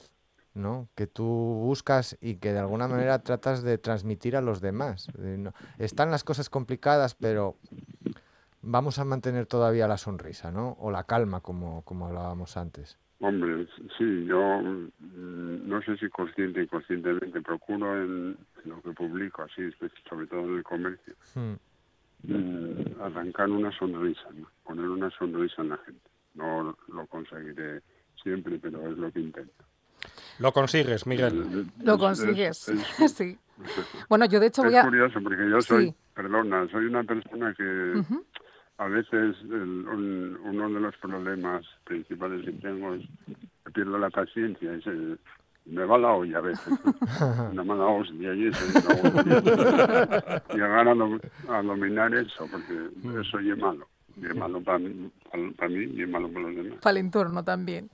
[0.54, 0.88] ¿no?
[0.94, 5.08] Que tú buscas y que de alguna manera tratas de transmitir a los demás.
[5.18, 7.56] Eh, no- Están las cosas complicadas, pero
[8.62, 10.76] vamos a mantener todavía la sonrisa, ¿no?
[10.80, 12.98] O la calma, como, como hablábamos antes.
[13.20, 13.66] Hombre,
[13.98, 19.62] sí, yo mm, no sé si consciente y conscientemente procuro en lo que publico, así,
[20.08, 21.54] sobre todo en el comercio, Hmm.
[22.22, 24.48] mm, arrancar una sonrisa, ¿no?
[24.64, 26.08] poner una sonrisa en la gente.
[26.34, 27.80] No lo conseguiré
[28.22, 29.64] siempre, pero es lo que intento.
[30.38, 31.66] Lo consigues, Miguel.
[31.82, 33.36] Lo Es- consigues, es- es- sí.
[34.08, 34.84] Bueno, yo de hecho Es voy a...
[34.84, 35.94] curioso porque yo soy, Sí.
[36.14, 38.00] perdona, soy una persona que.
[38.78, 43.04] A veces el- un- uno de los problemas principales que tengo es
[43.64, 45.16] que pierdo la paciencia y se-
[45.66, 46.72] me va la olla a veces.
[46.84, 46.94] ¿no?
[47.52, 48.64] Una mala hostia y eso.
[48.66, 52.88] y Llegar a, do- a dominar eso, porque
[53.20, 53.86] eso ya es malo.
[54.16, 55.10] Y es malo para mí,
[55.56, 56.78] para mí y es malo para los demás.
[56.82, 57.88] para el entorno también.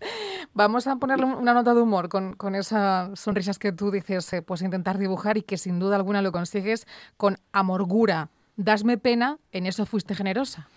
[0.54, 4.32] Vamos a ponerle un- una nota de humor con, con esas sonrisas que tú dices,
[4.32, 8.28] eh, pues intentar dibujar y que sin duda alguna lo consigues con amorgura.
[8.56, 10.68] Dasme pena, en eso fuiste generosa.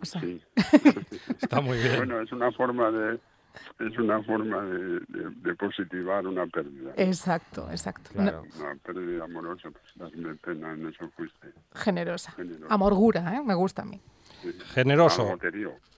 [0.00, 0.42] O sea, Sí.
[1.40, 1.96] Está muy bien.
[1.96, 3.20] Bueno, es una forma de
[3.80, 6.92] es una forma de, de- de positivar una pérdida.
[6.96, 8.10] exacto, exacto.
[8.14, 8.42] No.
[8.58, 11.52] Una pérdida amorosa, pues darme pena, en eso fuiste.
[11.74, 12.32] generosa.
[12.32, 12.72] Generosa.
[12.74, 13.42] Amorgura, ¿eh?
[13.44, 14.00] me gusta a mí.
[14.40, 14.52] Sí.
[14.74, 15.38] Generoso.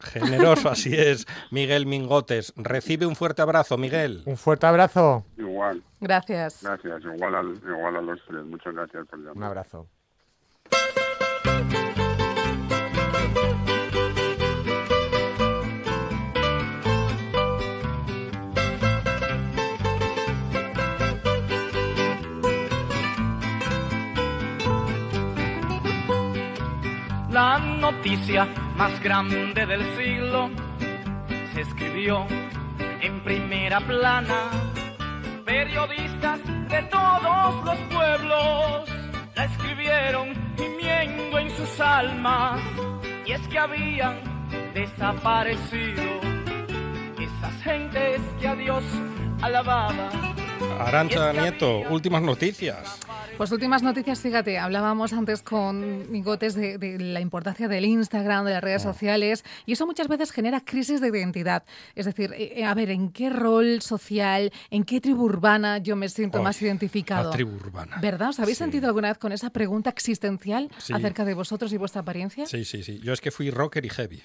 [0.01, 1.27] Generoso, así es.
[1.53, 2.53] Miguel Mingotes.
[2.57, 4.23] Recibe un fuerte abrazo, Miguel.
[4.27, 5.25] Un fuerte abrazo.
[5.39, 6.61] Igual, Gracias.
[6.63, 8.45] gracias, igual, al- igual a los tres.
[8.45, 9.49] Muchas gracias por Un llamar.
[9.49, 9.87] abrazo.
[27.35, 30.51] La noticia más grande del siglo
[31.53, 32.25] se escribió
[33.01, 34.51] en primera plana.
[35.45, 38.89] Periodistas de todos los pueblos
[39.35, 42.61] la escribieron gimiendo en sus almas.
[43.27, 44.19] Y es que habían
[44.75, 46.03] desaparecido
[47.19, 48.85] esas gentes que a Dios
[49.41, 50.34] alababan.
[50.79, 52.99] Arancha Nieto, últimas noticias.
[53.37, 58.53] Pues últimas noticias, fíjate, hablábamos antes con Migotes de, de la importancia del Instagram, de
[58.53, 61.65] las redes sociales, y eso muchas veces genera crisis de identidad.
[61.97, 65.97] Es decir, eh, eh, a ver, ¿en qué rol social, en qué tribu urbana yo
[65.97, 67.31] me siento Ay, más identificado?
[67.31, 67.97] La tribu urbana.
[68.01, 68.29] ¿Verdad?
[68.29, 68.65] ¿Os habéis Sí.
[68.65, 70.93] sentido alguna vez con esa pregunta existencial Sí.
[70.93, 72.47] acerca de vosotros y vuestra apariencia?
[72.47, 73.01] Sí, sí, sí.
[73.03, 74.23] Yo es que fui rocker y heavy.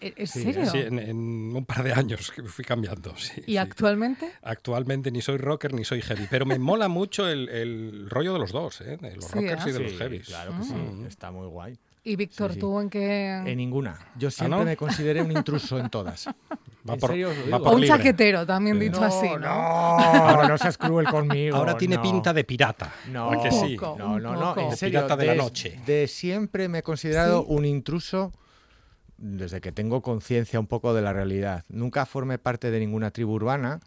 [0.00, 0.66] ¿En en Sí, serio?
[0.70, 1.16] Sí, en, en
[1.56, 3.14] un par de años que fui cambiando.
[3.16, 3.56] sí, ¿Y sí.
[3.58, 4.30] actualmente?
[4.42, 8.38] Actualmente ni soy rocker ni soy heavy, pero me mola mucho el, el rollo de
[8.38, 8.96] los dos, ¿eh?
[9.00, 9.68] de los Sí, rockers ¿eh?
[9.68, 10.26] y de los heavies.
[10.26, 11.06] Claro que sí, Mm.
[11.06, 11.78] está muy guay.
[12.02, 12.60] ¿Y Víctor, Sí, sí.
[12.60, 13.42] tú en qué...?
[13.44, 13.98] En ninguna.
[14.16, 14.64] Yo siempre no?
[14.64, 16.26] me consideré un intruso en todas.
[16.88, 17.94] Va ¿En por- va O un libre.
[17.94, 18.84] chaquetero, también Sí.
[18.88, 19.98] dicho así, ¿no?
[19.98, 21.58] no, no seas cruel conmigo.
[21.58, 22.02] Ahora tiene no.
[22.02, 22.90] pinta de pirata.
[23.10, 23.76] No, ¿a que sí?
[23.76, 25.00] No, no, no, en serio.
[25.00, 25.78] pirata de la noche.
[25.84, 27.46] De siempre me he considerado ¿Sí?
[27.50, 28.32] un intruso
[29.20, 31.64] desde que tengo conciencia un poco de la realidad.
[31.68, 33.80] Nunca formé parte de ninguna tribu urbana.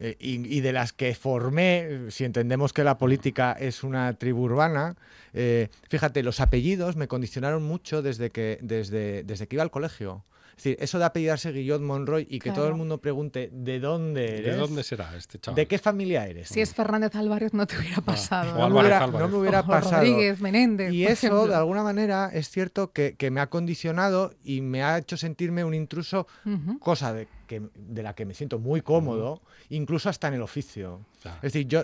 [0.00, 4.94] eh, y, de las que formé, si entendemos que la política es una tribu urbana,
[5.34, 10.24] eh, fíjate, los apellidos me condicionaron mucho desde que, desde, desde que iba al colegio.
[10.58, 14.22] Es decir, eso de apellidarse Guillot Monroy y que todo el mundo pregunte ¿de dónde
[14.22, 14.58] ¿De eres?
[14.58, 15.54] dónde será este chaval?
[15.54, 16.48] ¿De qué familia eres?
[16.48, 18.54] Si es Fernández Álvarez no te hubiera pasado.
[18.56, 18.74] o no, ¿no?
[18.74, 19.20] me hubiera, Álvarez.
[19.20, 20.02] no me hubiera O pasado.
[20.02, 21.46] Rodríguez, Menéndez, Y eso, ejemplo.
[21.46, 25.62] de alguna manera, es cierto que, que me ha condicionado y me ha hecho sentirme
[25.62, 26.26] un intruso,
[26.80, 29.40] cosa de, que, de la que me siento muy cómodo,
[29.70, 31.00] incluso hasta en el oficio.
[31.20, 31.36] Claro.
[31.38, 31.82] Es decir, yo,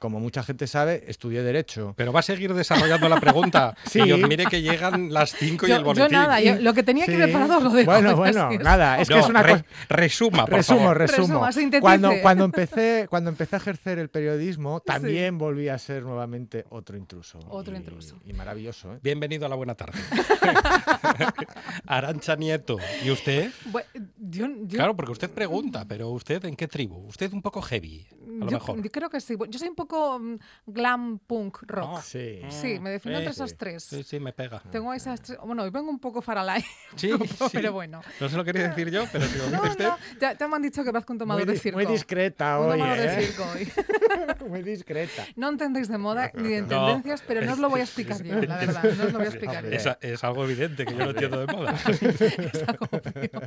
[0.00, 1.94] como mucha gente sabe, estudié Derecho.
[1.96, 3.76] Pero va a seguir desarrollando la pregunta.
[3.86, 4.00] Sí.
[4.04, 6.12] Y os mire que llegan las 5 y Yo, el yo boletín.
[6.12, 7.18] nada, yo lo que tenía que Sí.
[7.22, 7.90] preparado lo dejo.
[7.90, 9.64] Bueno, bueno, sí nada, es que No, es una re- cosa...
[9.88, 10.98] Resuma, por Resumo, favor.
[10.98, 11.46] resumo.
[11.80, 16.96] Cuando, cuando, empecé, cuando empecé a ejercer el periodismo, también volví a ser nuevamente otro
[16.96, 17.38] intruso.
[17.48, 18.18] Otro Y- intruso.
[18.26, 18.98] Y maravilloso, ¿eh?
[19.02, 19.98] Bienvenido a la buena tarde.
[21.86, 22.78] Arancha Nieto.
[23.04, 23.50] ¿Y usted?
[23.66, 27.06] Bueno, yo, yo- Claro, porque usted pregunta, pero ¿usted en qué tribu?
[27.06, 28.06] Usted un poco heavy,
[28.40, 28.82] a lo yo- mejor.
[28.84, 29.36] yo creo que sí.
[29.48, 31.96] Yo soy un poco mm, glam punk rock.
[31.98, 32.40] Ah, Sí.
[32.50, 33.40] Sí, me defino entre Sí.
[33.42, 33.84] esas tres.
[33.84, 34.60] Sí, sí, me pega.
[34.70, 35.38] Tengo esas tres.
[35.44, 36.62] Bueno, hoy vengo un poco faralay,
[36.96, 37.10] Sí,
[37.52, 37.68] pero sí.
[37.68, 38.00] bueno.
[38.20, 39.84] No se lo quería decir yo, pero si lo No, usted...
[39.84, 41.78] no, ya, ya me han dicho que parezco un tomador Muy, de circo.
[41.78, 43.26] muy discreta Un hoy, de ¿eh?
[43.26, 44.48] circo hoy.
[44.48, 45.24] muy discreta.
[45.36, 46.68] No entendéis de moda ni de No.
[46.68, 48.82] tendencias, pero no os lo voy a explicar yo, la verdad.
[48.96, 49.70] No os lo voy a explicar yo.
[49.70, 51.74] Es, es algo evidente que yo no entiendo de moda.
[52.78, 53.40] Como frío.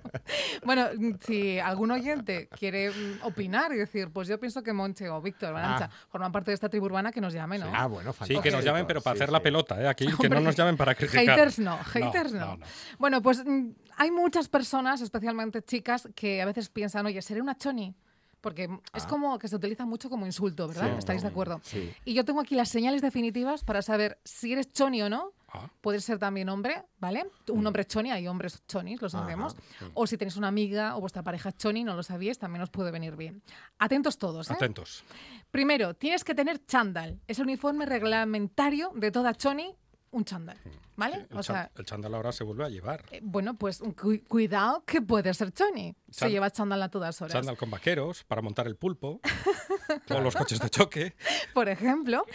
[0.66, 0.88] Bueno,
[1.26, 5.54] si algún oyente quiere mm, opinar y decir, pues yo pienso que Monche o Víctor
[5.54, 7.72] Barancha forman parte de esta tribu urbana, que nos llame, ¿no?
[7.74, 8.42] Ah, bueno, Sí, fantástico.
[8.42, 9.44] que nos llamen, pero para Sí, hacer la sí.
[9.44, 9.88] pelota, ¿eh?
[9.88, 11.26] Aquí, que no nos llamen para criticar.
[11.26, 12.40] Haters no, haters no.
[12.40, 12.66] no, no.
[13.00, 17.58] Bueno, pues mm, hay muchas personas, especialmente chicas, que a veces piensan, oye, ¿seré una
[17.58, 17.96] choni?
[18.42, 20.86] Porque es como que se utiliza mucho como insulto, ¿verdad?
[20.86, 20.92] Ah.
[20.94, 21.60] Sí, ¿Estáis de sí, acuerdo?
[21.64, 21.92] sí.
[22.06, 25.32] Y yo tengo aquí las señales definitivas para saber si eres choni o no.
[25.54, 25.70] Ah.
[25.82, 27.26] Puedes ser también hombre, ¿vale?
[27.50, 29.56] Un hombre choni, hay hombres chonis, lo sabemos.
[29.94, 32.92] O si tenéis una amiga o vuestra pareja choni, no lo sabíais, también os puede
[32.92, 33.42] venir bien.
[33.80, 34.54] Atentos todos, ¿eh?
[34.54, 35.04] Atentos.
[35.50, 37.22] Primero, tienes que tener chándal.
[37.28, 39.74] Es el uniforme reglamentario de toda choni,
[40.12, 40.58] un chándal,
[40.96, 41.28] ¿vale?
[41.30, 43.04] El, o sea, el chándal ahora se vuelve a llevar.
[43.12, 45.96] eh, bueno, pues cu- cuidado que puede ser choni.
[46.10, 47.34] Se lleva chándal a todas horas.
[47.34, 49.22] Chándal con vaqueros para montar el pulpo.
[50.10, 51.16] o los coches de choque.
[51.54, 52.26] Por ejemplo,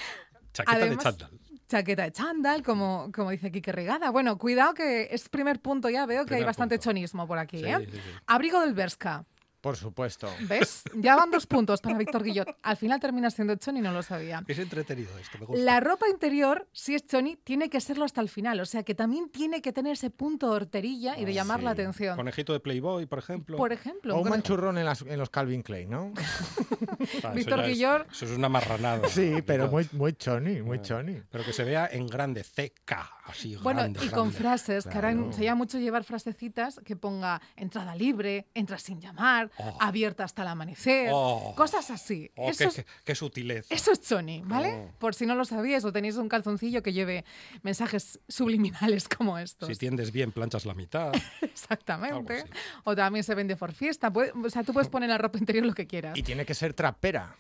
[0.52, 1.40] Chaqueta Además- de chándal.
[1.72, 4.10] Chaqueta de chándal, como, como dice Kike Regada.
[4.10, 6.84] Bueno, cuidado que es primer punto ya, veo que hay bastante punto.
[6.90, 7.78] chonismo por aquí, Sí, ¿eh?
[7.80, 8.00] sí, sí.
[8.26, 9.24] Abrigo del Berska.
[9.62, 10.28] Por supuesto.
[10.40, 10.82] ¿Ves?
[10.96, 12.48] Ya van dos puntos para Víctor Guillot.
[12.62, 14.42] Al final termina siendo choni, no lo sabía.
[14.48, 15.64] Es entretenido esto, me gusta.
[15.64, 18.58] La ropa interior, si es choni, tiene que serlo hasta el final.
[18.58, 21.70] O sea que también tiene que tener ese punto de horterilla y de llamar la
[21.70, 22.16] atención.
[22.16, 23.56] Conejito de Playboy, por ejemplo.
[23.56, 26.12] Por ejemplo, O un manchurrón en, las- en los Calvin Klein, ¿no?
[27.02, 28.06] Ah, eso Víctor es- Guillor.
[28.10, 29.08] Eso es una marranada.
[29.08, 31.20] Sí, pero muy, muy choni, muy choni.
[31.30, 32.92] Pero que se vea en grande, CK,
[33.24, 34.00] así Bueno, grande.
[34.04, 34.36] y con grande.
[34.38, 39.50] frases, que ahora se llama mucho llevar frasecitas que ponga entrada libre, entra sin llamar,
[39.58, 39.76] Oh.
[39.80, 41.54] abierta hasta el amanecer, Oh.
[41.56, 42.30] cosas así.
[42.36, 43.74] Oh, eso, qué, es, qué- qué sutileza.
[43.74, 44.72] eso es Choni, ¿vale?
[44.74, 44.90] Oh.
[44.98, 47.24] Por si no lo sabíais o tenéis un calzoncillo que lleve
[47.62, 49.68] mensajes subliminales como estos.
[49.68, 51.12] Si tiendes bien, planchas la mitad.
[51.42, 52.44] Exactamente.
[52.84, 54.12] O también se vende por fiesta.
[54.44, 56.16] O sea, tú puedes poner en la ropa interior lo que quieras.
[56.18, 57.36] Y tiene que ser trapera.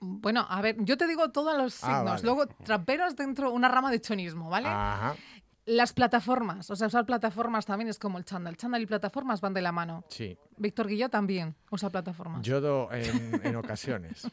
[0.00, 2.04] Bueno, a ver, yo te digo todos los Ah, signos.
[2.04, 2.22] vale.
[2.22, 4.68] Luego, traperos dentro, una rama de chonismo, ¿vale?
[4.68, 5.14] Ajá.
[5.66, 8.56] Las plataformas, o sea, usar plataformas también es como el chándal.
[8.56, 10.04] Chándal y plataformas van de la mano.
[10.08, 10.38] Sí.
[10.56, 12.40] Víctor Guillot también usa plataformas.
[12.42, 14.26] Yo do en, en ocasiones.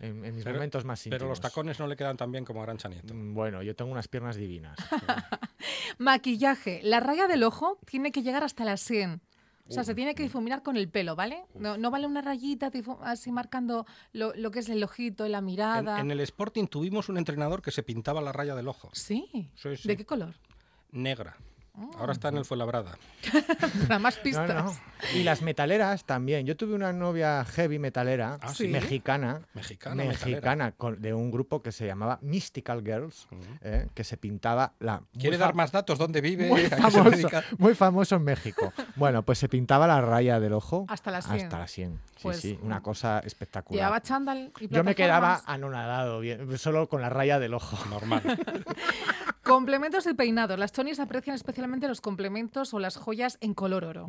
[0.00, 1.18] En, en mis Pero- momentos más íntimos.
[1.18, 3.12] Pero los tacones no le quedan tan bien como a Arancha Nieto.
[3.14, 4.76] Mm, Bueno, yo tengo unas piernas divinas.
[5.98, 6.80] Maquillaje.
[6.82, 9.20] La raya del ojo tiene que llegar hasta la sien.
[9.66, 11.44] O sea, se tiene que difuminar con el pelo, ¿vale?
[11.54, 12.70] No, no vale una rayita
[13.02, 16.00] así marcando lo, lo que es el ojito, la En, mirada.
[16.00, 18.90] en el Sporting tuvimos un entrenador que se pintaba la raya del ojo.
[18.92, 19.50] Sí.
[19.54, 19.88] Sí, sí.
[19.88, 20.34] ¿De qué color?
[20.92, 21.36] Negra.
[21.98, 22.92] Ahora está en el Fuenlabrada.
[23.88, 24.48] Para más pistas.
[24.64, 24.72] no.
[25.12, 26.46] Y las metaleras también.
[26.46, 28.68] Yo tuve una novia heavy metalera, Ah, sí.
[28.68, 33.26] mexicana, Mexicana, mexicana con- de un grupo que se llamaba Mystical Girls,
[33.62, 35.02] eh, que se pintaba la...
[35.18, 35.98] ¿Quiere dar más datos?
[35.98, 36.48] ¿Dónde vive?
[36.48, 38.72] Muy ¿A qué se famoso, muy famoso en México.
[38.96, 41.34] Bueno, pues se pintaba la raya del ojo Hasta la sien.
[41.46, 41.98] Hasta la sien.
[42.14, 43.80] Sí, Pues, sí, una cosa espectacular.
[43.80, 47.76] Llevaba chándal y Yo me quedaba anonadado, bien, solo con la raya del ojo.
[47.90, 48.22] Normal.
[49.42, 50.58] Complementos y peinados.
[50.58, 54.08] Las chonis aprecian especialmente los complementos o las joyas en color oro.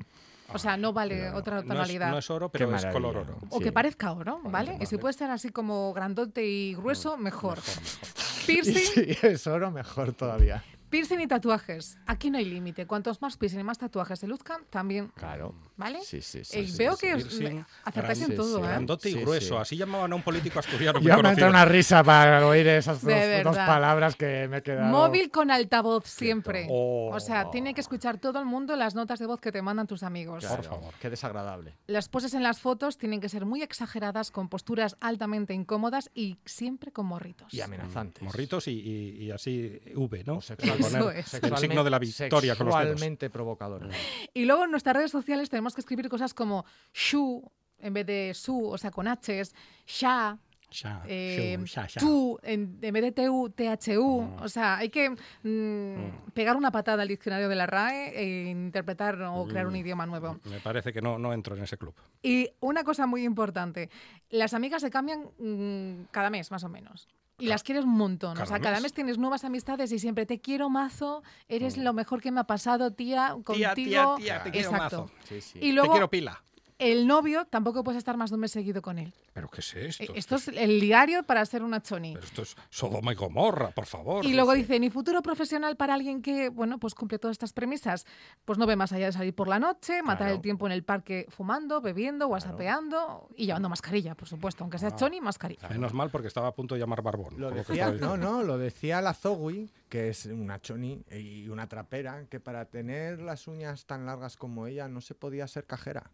[0.53, 2.11] O sea, no vale otra No es, tonalidad.
[2.11, 3.37] no es oro, pero es color oro.
[3.49, 3.63] O Sí.
[3.63, 4.77] que parezca oro, Bueno, ¿vale?
[4.79, 7.57] Y si puede ser así como grandote y grueso, mejor.
[7.57, 8.39] Mejor, mejor.
[8.43, 8.73] Y Piercing,
[9.21, 10.63] si es oro, mejor todavía.
[10.89, 11.97] Piercing y tatuajes.
[12.05, 12.85] Aquí no hay límite.
[12.85, 15.53] Cuantos más piercing y más tatuajes se luzcan, también, Claro.
[15.77, 15.99] ¿vale?
[16.03, 16.59] Sí, sí, sí.
[16.59, 17.07] Eh, sí, veo sí.
[17.07, 18.63] que acertáis en sí, todo, sí.
[18.63, 18.67] ¿eh?
[18.67, 19.55] Grandote y Sí, grueso.
[19.55, 19.61] sí.
[19.61, 20.99] Así llamaban a un político asturiano.
[20.99, 21.49] Ya me conocido.
[21.49, 24.87] una risa para oír esas dos, palabras que me he quedado.
[24.91, 26.67] Móvil con altavoz siempre.
[26.69, 27.09] Oh.
[27.13, 29.87] O sea, tiene que escuchar todo el mundo las notas de voz que te mandan
[29.87, 30.39] tus amigos.
[30.45, 30.93] Claro, Por favor.
[31.01, 31.75] Qué desagradable.
[31.87, 36.37] Las poses en las fotos tienen que ser muy exageradas, con posturas altamente incómodas y
[36.45, 37.53] siempre con morritos.
[37.53, 38.23] Y amenazantes.
[38.23, 40.37] Morritos y, y- y así V, ¿no?
[40.37, 41.33] O sexual- Poner es.
[41.33, 42.89] El signo de la victoria con los dedos.
[42.89, 43.89] Sexualmente provocador.
[44.33, 47.43] Y luego en nuestras redes sociales tenemos que escribir cosas como shu
[47.79, 49.53] en vez de su, o sea, con H's,
[49.85, 50.39] sha,
[50.71, 51.99] Sha, eh, shu, sha, sha.
[51.99, 54.29] tú en, en vez de tu, thu.
[54.41, 59.21] O sea, hay que mm, pegar una patada al diccionario de la RAE e interpretar
[59.21, 60.39] o crear un idioma nuevo.
[60.45, 61.93] Me parece que no, no entro en ese club.
[62.21, 63.89] Y una cosa muy importante,
[64.29, 67.07] las amigas se cambian mm, cada mes, más o menos.
[67.37, 68.31] Y las quieres un montón.
[68.31, 68.83] O cada sea, cada mes.
[68.83, 72.45] mes tienes nuevas amistades y siempre te quiero mazo, eres lo mejor que me ha
[72.45, 73.55] pasado, tía, contigo.
[73.55, 75.01] Tía, tía, tía, te quiero Exacto.
[75.03, 75.11] mazo.
[75.27, 75.59] Sí, sí.
[75.59, 76.41] Y Te luego quiero pila.
[76.77, 79.13] El novio tampoco puedes estar más de un mes seguido con él.
[79.33, 80.03] ¿Pero qué es esto?
[80.03, 82.13] Eh, Esto es el diario para ser una choni.
[82.13, 84.25] Pero esto es Sodoma y Gomorra, por favor.
[84.25, 88.05] Y luego dice, ni futuro profesional para alguien que, bueno, pues cumple todas estas premisas.
[88.45, 90.35] Pues no ve más allá de salir por la noche, matar Claro.
[90.35, 94.63] el tiempo en el parque fumando, bebiendo, whatsappeando y llevando mascarilla, por supuesto.
[94.63, 95.67] Aunque sea choni, mascarilla.
[95.69, 97.35] Menos mal porque estaba a punto de llamar Barbón.
[97.39, 101.67] Lo que decía, no, no, lo decía la Zoe, que es una choni y una
[101.67, 106.11] trapera, que para tener las uñas tan largas como ella no se podía ser cajera.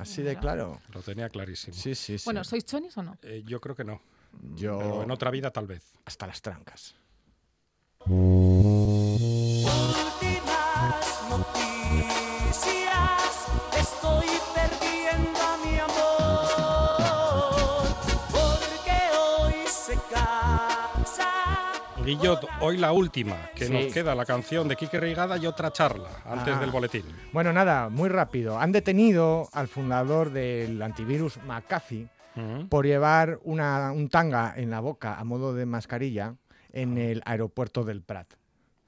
[0.00, 0.80] Así de claro.
[0.94, 1.74] Lo tenía clarísimo.
[1.74, 2.24] Sí, sí, sí.
[2.24, 3.16] Bueno, ¿sois chonis o no?
[3.22, 4.00] Eh, yo creo que no.
[4.54, 5.92] yo Pero en otra vida tal vez.
[6.04, 6.94] hasta las trancas.
[10.20, 12.80] últimas noticias
[22.16, 23.72] Guillot, hoy la última, que Sí.
[23.72, 26.58] nos queda la canción de Quique Reigada y otra charla antes Ah.
[26.60, 27.04] del boletín.
[27.32, 28.58] Bueno, nada, muy rápido.
[28.58, 32.08] Han detenido al fundador del antivirus McAfee
[32.68, 36.34] por llevar una, un tanga en la boca a modo de mascarilla
[36.72, 38.26] en el aeropuerto del Prat.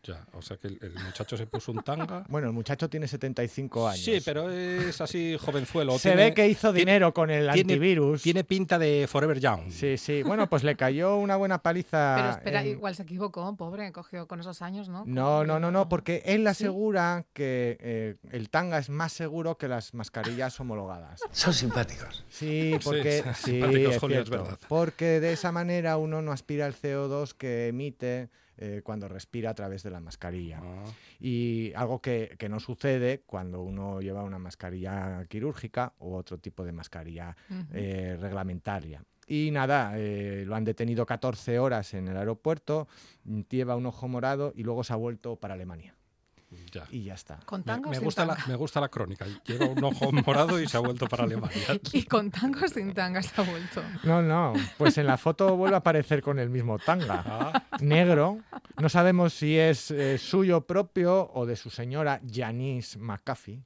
[0.05, 2.25] Ya, o sea que el, el muchacho se puso un tanga.
[2.29, 4.05] Bueno, el muchacho tiene 75 años.
[4.05, 5.97] Sí, pero es así jovenzuelo.
[5.99, 8.21] Se tiene- ve que hizo tiene- dinero con el tiene- antivirus.
[8.23, 9.71] Tiene pinta de Forever Young.
[9.71, 10.23] Sí, sí.
[10.25, 12.15] Bueno, pues le cayó una buena paliza.
[12.17, 15.05] Pero espera, en- igual se equivocó, pobre, cogió con esos años, ¿no?
[15.07, 16.47] No, no, no, no, porque él ¿Sí?
[16.49, 21.21] asegura que eh, el tanga es más seguro que las mascarillas homologadas.
[21.31, 22.25] Son simpáticos.
[22.29, 24.45] Sí, porque sí, sí, simpáticos, es Julio, es cierto.
[24.45, 24.59] verdad.
[24.69, 29.55] Porque de esa manera uno no aspira el CO2 que emite eh, cuando respira a
[29.55, 30.61] través de la mascarilla.
[30.63, 30.85] Ah,
[31.21, 36.65] Y algo que, que no sucede cuando uno lleva una mascarilla quirúrgica u otro tipo
[36.65, 37.37] de mascarilla
[37.73, 39.03] eh, reglamentaria.
[39.27, 42.89] Y nada, eh, lo han detenido 14 horas en el aeropuerto,
[43.49, 45.95] lleva un ojo morado y luego se ha vuelto para Alemania.
[46.71, 46.85] Ya.
[46.91, 47.39] Y ya está.
[47.45, 49.27] ¿Con Me, tango me sin gusta la, me gusta la crónica.
[49.45, 51.59] Lleva un ojo morado y se ha vuelto para Alemania.
[51.93, 53.83] Y con tango o sin tanga se ha vuelto.
[54.05, 57.23] No, no, pues en la foto vuelve a aparecer con el mismo tanga.
[57.27, 58.41] Ah, negro.
[58.79, 63.63] No sabemos si es eh, suyo propio o de su señora Janice McAfee,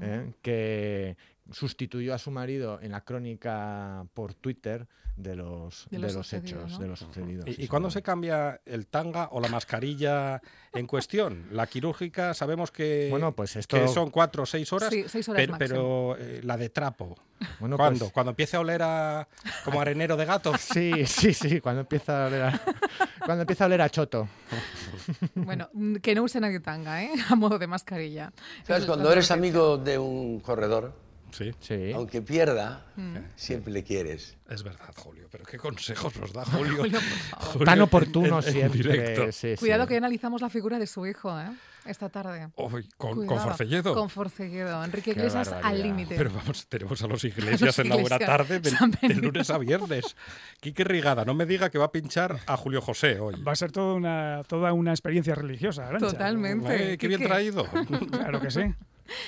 [0.00, 1.16] eh, que
[1.50, 4.86] sustituyó a su marido en la crónica por Twitter
[5.16, 6.78] de los, De de lo los sucedido, hechos, ¿no?
[6.78, 7.42] de lo sucedido.
[7.46, 10.40] ¿Y, sí, y cuándo se cambia el tanga o la mascarilla
[10.72, 11.48] en cuestión?
[11.50, 13.76] La quirúrgica sabemos que, Bueno, pues esto...
[13.76, 17.16] que son cuatro o seis horas, Sí, seis horas pero, eh, la de trapo.
[17.58, 17.98] bueno, ¿Cuándo?
[18.06, 19.28] pues- Cuando empiece a oler a,
[19.64, 20.52] como arenero de gato.
[20.58, 22.60] Sí, sí, sí, cuando empieza a oler a,
[23.26, 24.28] cuando empieza a oler a choto.
[25.34, 25.68] Bueno,
[26.02, 27.10] que no use nadie tanga, ¿eh?
[27.28, 28.32] A modo de mascarilla.
[28.64, 28.82] ¿Sabes?
[28.82, 30.94] Es Cuando eres amigo de un corredor,
[31.32, 31.92] Sí, Sí.
[31.94, 33.16] aunque pierda, Mm.
[33.36, 34.36] siempre le quieres.
[34.48, 35.28] es verdad, Julio.
[35.30, 36.76] Pero qué consejos nos da Julio.
[36.78, 36.98] Julio.
[37.38, 38.78] Julio Tan oportuno en- en siempre.
[38.82, 39.32] directo.
[39.32, 39.88] sí, Cuidado sí.
[39.90, 41.46] que analizamos la figura de su hijo, ¿eh?
[41.86, 42.48] Esta tarde.
[42.56, 43.38] Uy, con, con.
[43.40, 43.94] Forcelledo.
[43.94, 44.84] Con Forcelledo.
[44.84, 46.14] Enrique Qué Iglesias al límite.
[46.14, 48.70] Pero vamos, tenemos a los iglesias en la buena tarde de
[49.00, 49.22] venido.
[49.22, 50.14] lunes a viernes.
[50.60, 53.40] Quique Rigada, no me diga que va a pinchar a Julio José hoy.
[53.42, 56.10] Va a ser toda una, toda una experiencia religiosa, Arantxa.
[56.10, 56.92] Totalmente.
[56.92, 57.64] Eh, qué bien traído.
[58.10, 58.60] Claro que sí.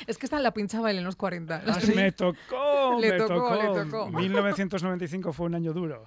[0.06, 1.62] Es que esta la pinchaba él en los 40.
[1.66, 3.54] Ah, Me tocó, Le me tocó, tocó.
[3.74, 4.08] le tocó.
[4.10, 6.04] 1995 fue un año duro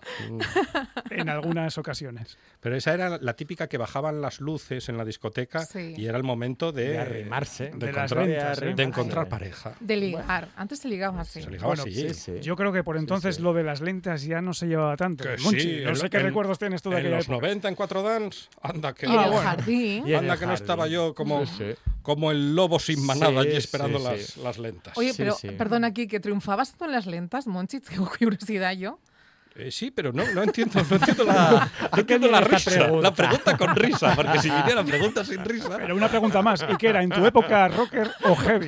[1.09, 2.37] en algunas ocasiones.
[2.59, 5.93] Pero esa era la típica que bajaban las luces en la discoteca Sí.
[5.97, 7.71] y era el momento de, De arrimarse.
[7.71, 8.73] de De las encontrar, ventas, ¿eh?
[8.75, 9.73] de encontrar pareja.
[9.79, 10.49] De ligar.
[10.55, 11.41] Antes se ligaba así.
[11.41, 11.93] Se ligaba Bueno, así.
[11.93, 12.33] Sí, sí.
[12.41, 13.41] Yo creo que por entonces sí.
[13.41, 15.23] lo de las lentas ya no se llevaba tanto.
[15.23, 17.37] Que Monchi, sí, no en sé qué en- recuerdos tienes tú de En los época.
[17.47, 19.37] 90 en Cuatro Dance, anda que, Ah, el bueno.
[19.41, 20.15] jardín.
[20.15, 21.91] Anda el que no estaba yo como, Sí, sí.
[22.01, 24.41] como el lobo sin manada esperando sí, las, sí.
[24.41, 24.97] las lentas.
[24.97, 25.49] Oye, Sí, pero sí.
[25.51, 28.99] perdona aquí, que triunfabas tú en las lentas, Monchi, tengo curiosidad yo.
[29.57, 32.81] Eh, sí, pero no, no entiendo, no entiendo la, no entiendo la viene esta risa.
[32.83, 33.09] pregunta?
[33.09, 35.69] La pregunta con risa, porque si viniera pregunta sin risa.
[35.77, 36.65] Pero una pregunta más.
[36.69, 37.01] ¿Y qué era?
[37.01, 38.65] ¿En tu época rocker o heavy?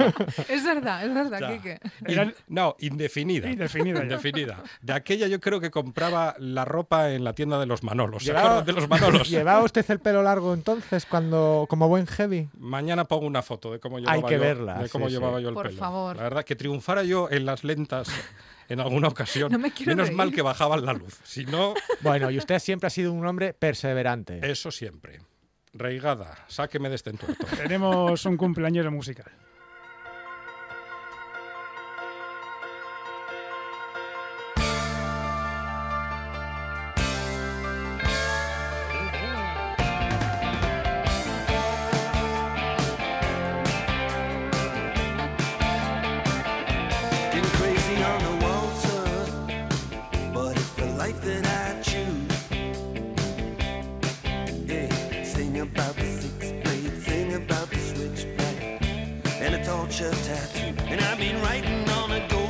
[0.48, 1.52] Es verdad, es verdad, Ya.
[1.54, 1.80] Quique.
[2.08, 3.50] In- no, indefinida.
[3.50, 4.02] Indefinida.
[4.02, 4.64] Indefinida.
[4.82, 8.24] De aquella yo creo que compraba la ropa en la tienda de los Manolos.
[8.24, 9.30] ¿Se Llevaba- de los Manolos?
[9.30, 12.50] ¿Llevaba usted el pelo largo entonces cuando como buen heavy?
[12.58, 15.38] Mañana pongo una foto de cómo llevaba, Hay que yo, verla, de cómo sí, llevaba
[15.38, 15.44] sí.
[15.44, 15.78] yo el Por pelo.
[15.80, 16.16] favor.
[16.16, 18.08] La verdad, que triunfara yo en las lentas
[18.70, 19.52] en alguna ocasión.
[19.52, 20.18] No me quiero Menos reír.
[20.18, 21.20] mal que bajaban la luz.
[21.24, 24.40] Si no, Bueno, y usted siempre ha sido un hombre perseverante.
[24.50, 25.20] eso siempre.
[25.74, 27.46] Reigada, sáqueme de este entuerto.
[27.56, 29.32] Tenemos un cumpleañero musical.
[59.98, 60.74] Torture tattoo.
[60.88, 62.47] And I've been writing on a ghost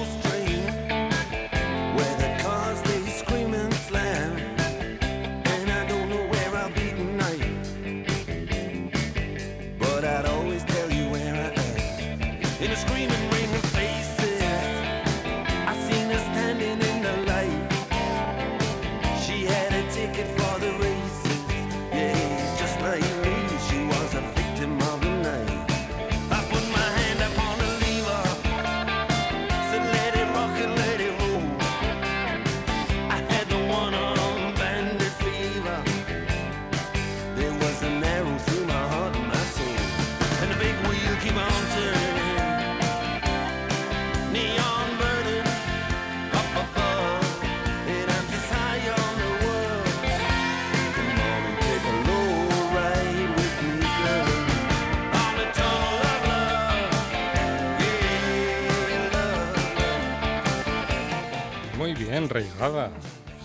[62.29, 62.91] Reigada.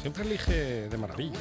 [0.01, 1.39] Siempre elige de maravilla.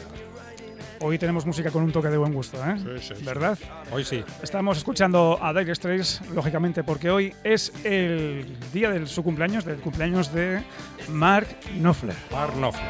[1.03, 2.75] Hoy tenemos música con un toque de buen gusto, ¿eh?
[2.77, 3.25] Sí, sí, sí.
[3.25, 3.57] ¿Verdad?
[3.91, 4.23] Hoy sí.
[4.43, 9.77] Estamos escuchando a Dire Straits, lógicamente, porque hoy es el día de su cumpleaños, del
[9.77, 10.61] cumpleaños de
[11.09, 11.47] Mark
[11.79, 12.15] Knopfler.
[12.31, 12.85] Mark Knopfler.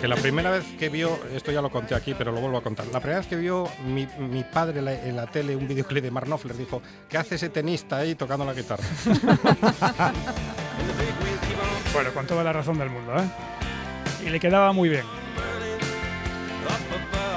[0.00, 2.62] Que la primera vez que vio, esto ya lo conté aquí, pero lo vuelvo a
[2.62, 2.86] contar.
[2.92, 6.12] La primera vez que vio mi, mi padre la, en la tele un videoclip de
[6.12, 8.84] Mark Knopfler, dijo: ¿Qué hace ese tenista ahí tocando la guitarra?
[11.94, 13.24] Bueno, con toda la razón del mundo, ¿eh?
[14.24, 15.04] Y le quedaba muy bien.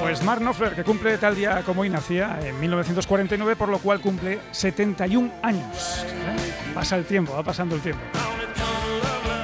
[0.02, 4.00] Pues Mark Knopfler, que cumple tal día como hoy nacía, en 1949, por lo cual
[4.00, 6.06] cumple 71 años.
[6.06, 6.72] ¿eh?
[6.74, 8.02] Pasa el tiempo, va pasando el tiempo.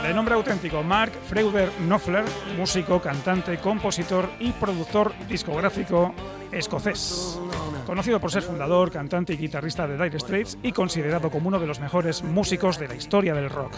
[0.03, 2.23] De nombre auténtico, Mark Freuder Knopfler,
[2.57, 6.13] músico, cantante, compositor y productor discográfico
[6.51, 7.39] escocés.
[7.93, 11.67] Conocido por ser fundador, cantante y guitarrista de Dire Straits y considerado como uno de
[11.67, 13.71] los mejores músicos de la historia del rock.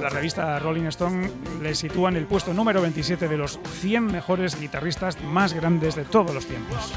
[0.00, 1.30] La revista Rolling Stone
[1.60, 6.04] le sitúa en el puesto número 27 de los 100 mejores guitarristas más grandes de
[6.04, 6.94] todos los tiempos.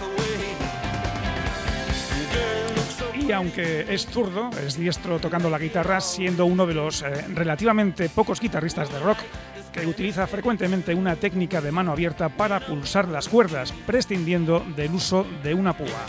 [3.16, 8.08] Y aunque es zurdo, es diestro tocando la guitarra, siendo uno de los eh, relativamente
[8.08, 9.18] pocos guitarristas de rock
[9.86, 15.54] utiliza frecuentemente una técnica de mano abierta para pulsar las cuerdas, prescindiendo del uso de
[15.54, 16.06] una púa.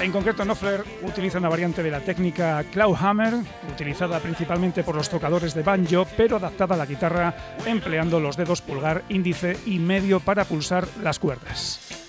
[0.00, 3.34] En concreto, Knopfler utiliza una variante de la técnica Clawhammer,
[3.72, 7.34] utilizada principalmente por los tocadores de banjo, pero adaptada a la guitarra,
[7.64, 12.05] empleando los dedos pulgar, índice y medio para pulsar las cuerdas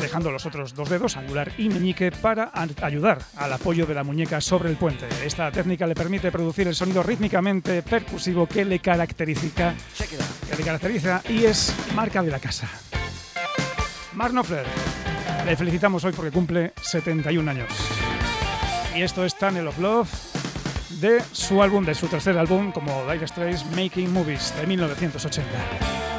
[0.00, 2.50] dejando los otros dos dedos, angular y meñique, para
[2.82, 5.06] ayudar al apoyo de la muñeca sobre el puente.
[5.24, 9.74] Esta técnica le permite producir el sonido rítmicamente percusivo que le caracteriza,
[10.48, 12.68] que le caracteriza y es marca de la casa.
[14.14, 14.66] Mark Knopfler,
[15.46, 17.70] le felicitamos hoy porque cumple 71 años.
[18.94, 20.10] Y esto es Tunnel of Love
[21.00, 26.09] de su álbum, de su tercer álbum como Dire Straits, Making Movies, de 1980.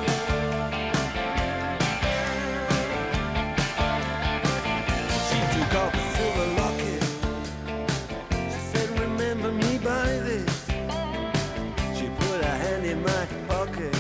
[13.47, 13.95] pocket.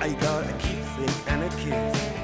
[0.00, 2.19] I got a keepsake and a kiss.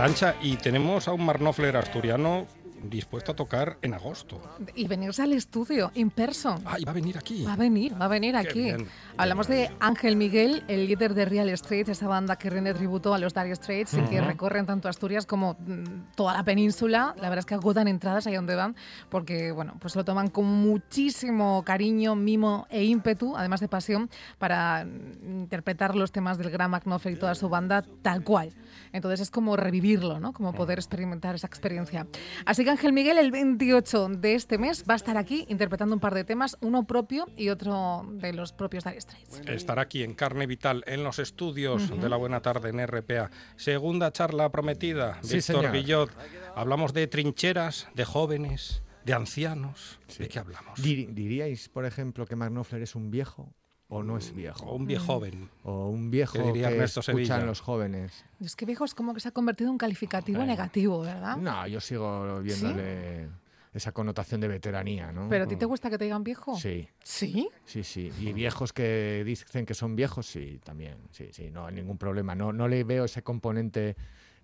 [0.00, 2.46] Arancha, y tenemos a un Marnofler asturiano
[2.82, 4.40] dispuesto a tocar en agosto.
[4.74, 6.62] Y venirse al estudio, in person.
[6.64, 7.44] Ah, y va a venir aquí.
[7.44, 8.62] Va a venir, va a venir aquí.
[8.62, 8.88] bien,
[9.18, 13.18] Hablamos de Ángel Miguel, el líder de Real Straits, esa banda que rinde tributo a
[13.18, 17.14] los Dire Straits y que recorren tanto Asturias como mm, toda la península.
[17.16, 18.76] La verdad es que agotan entradas ahí donde van
[19.10, 24.86] porque, bueno, pues lo toman con muchísimo cariño, mimo e ímpetu, además de pasión, para
[24.86, 28.50] mm, interpretar los temas del gran McNaughton y toda su banda tal cual.
[28.92, 30.32] Entonces es como revivirlo, ¿no?
[30.32, 32.06] Como poder experimentar esa experiencia.
[32.44, 36.00] Así que Ángel Miguel el 28 de este mes va a estar aquí interpretando un
[36.00, 39.42] par de temas, uno propio y otro de los propios Dire Straits.
[39.46, 43.30] Estará aquí en Carne Vital, en los estudios de la Buena Tarde en RPA.
[43.56, 45.72] Segunda charla prometida, Sí, Víctor señor.
[45.72, 46.10] Guillot.
[46.54, 49.98] Hablamos de trincheras, de jóvenes, de ancianos.
[50.18, 50.80] ¿De qué hablamos?
[50.82, 53.52] ¿Diríais, por ejemplo, que Mark Knopfler es un viejo
[53.90, 54.72] o no es O viejo?
[54.72, 55.50] un viejo joven.
[55.64, 57.38] O un viejo ¿Qué diría que escuchan Sevilla?
[57.44, 58.24] los jóvenes.
[58.40, 60.52] Es que viejo es como que se ha convertido en un calificativo Bueno.
[60.52, 61.36] negativo, ¿verdad?
[61.36, 63.28] No, yo sigo viéndole
[63.74, 65.28] esa connotación de veteranía, ¿no?
[65.28, 66.56] ¿Pero a ti te gusta que te digan viejo?
[66.56, 67.48] Sí, ¿Sí?
[67.66, 68.10] sí, sí.
[68.18, 70.96] Y viejos que dicen que son viejos, sí, también.
[71.10, 72.34] Sí, sí, no hay ningún problema.
[72.34, 73.96] No, no le veo ese componente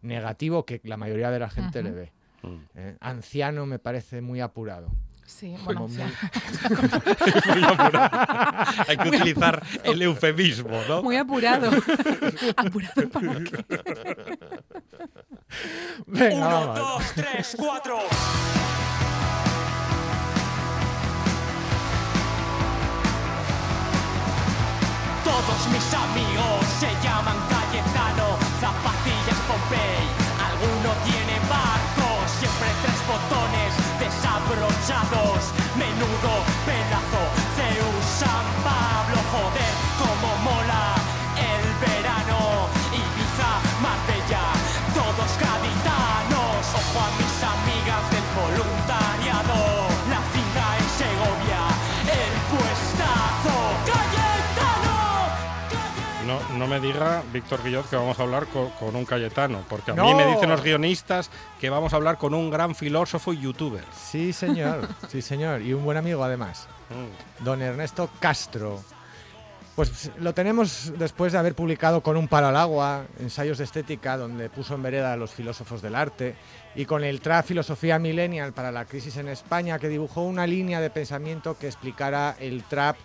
[0.03, 2.12] negativo que la mayoría de la gente le ve.
[2.74, 2.97] ¿eh?
[3.01, 4.90] Anciano me parece muy apurado.
[5.27, 5.99] Sí, bueno, sí.
[5.99, 6.12] muy-.
[8.89, 11.03] Hay que utilizar el eufemismo, ¿no?
[11.03, 11.70] muy apurado.
[12.57, 13.64] apurado para qué?
[16.07, 16.79] Venga, Uno, vamos.
[16.79, 17.99] dos, tres, cuatro.
[25.24, 26.87] Todos mis amigos se
[56.67, 59.95] No, me diga, Víctor Guillot, que vamos a hablar co- con, un Cayetano, porque a
[59.95, 60.17] mí No.
[60.17, 63.85] me dicen los guionistas que vamos a hablar con un gran filósofo y youtuber.
[63.95, 64.89] Sí, señor.
[65.09, 65.62] Sí, señor.
[65.62, 66.67] Y un buen amigo, además.
[66.91, 67.45] Mm.
[67.45, 68.83] Don Ernesto Castro.
[69.77, 74.17] Pues lo tenemos después de haber publicado con un palo al agua, ensayos de estética,
[74.17, 76.35] donde puso en vereda a los filósofos del arte,
[76.75, 80.81] y con el TRA Filosofía Millennial para la crisis en España, que dibujó una línea
[80.81, 82.97] de pensamiento que explicara el trap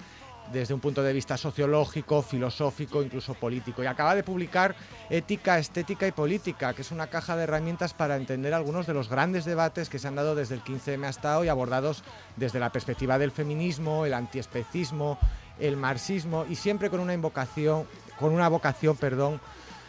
[0.52, 3.84] desde un punto de vista sociológico, filosófico, incluso político.
[3.84, 4.76] Y acaba de publicar
[5.10, 9.10] Ética, Estética y Política, que es una caja de herramientas para entender algunos de los
[9.10, 12.04] grandes debates que se han dado desde el 15M hasta hoy, abordados
[12.36, 15.18] desde la perspectiva del feminismo, el antiespecismo,
[15.60, 17.88] el marxismo, y siempre con una invocación,
[18.20, 19.40] con una vocación, perdón,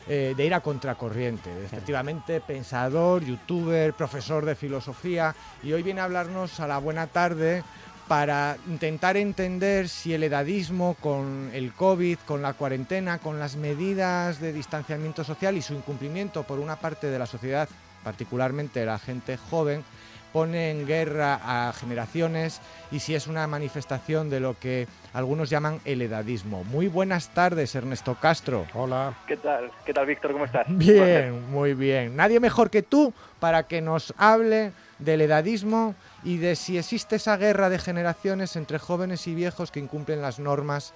[0.09, 1.50] eh, de ir a contracorriente.
[1.64, 7.62] Efectivamente, pensador, youtuber, profesor de filosofía, y hoy viene a hablarnos a la buena tarde
[8.09, 14.40] para intentar entender si el edadismo con el COVID, con la cuarentena, con las medidas
[14.40, 17.68] de distanciamiento social y su incumplimiento por una parte de la sociedad,
[18.05, 19.84] particularmente la gente joven,
[20.32, 25.80] pone en guerra a generaciones y si es una manifestación de lo que algunos llaman
[25.84, 26.64] el edadismo.
[26.64, 28.66] Muy buenas tardes, Ernesto Castro.
[28.74, 29.14] Hola.
[29.26, 29.70] ¿Qué tal?
[29.84, 30.32] ¿Qué tal, Víctor?
[30.32, 30.66] ¿Cómo estás?
[30.68, 32.16] Bien, muy bien.
[32.16, 35.94] Nadie mejor que tú para que nos hable del edadismo
[36.25, 40.39] y de si existe esa guerra de generaciones entre jóvenes y viejos que incumplen las
[40.39, 40.95] normas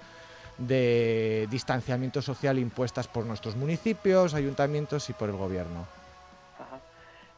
[0.57, 5.87] de distanciamiento social impuestas por nuestros municipios, ayuntamientos y por el gobierno.
[6.59, 6.79] Ajá.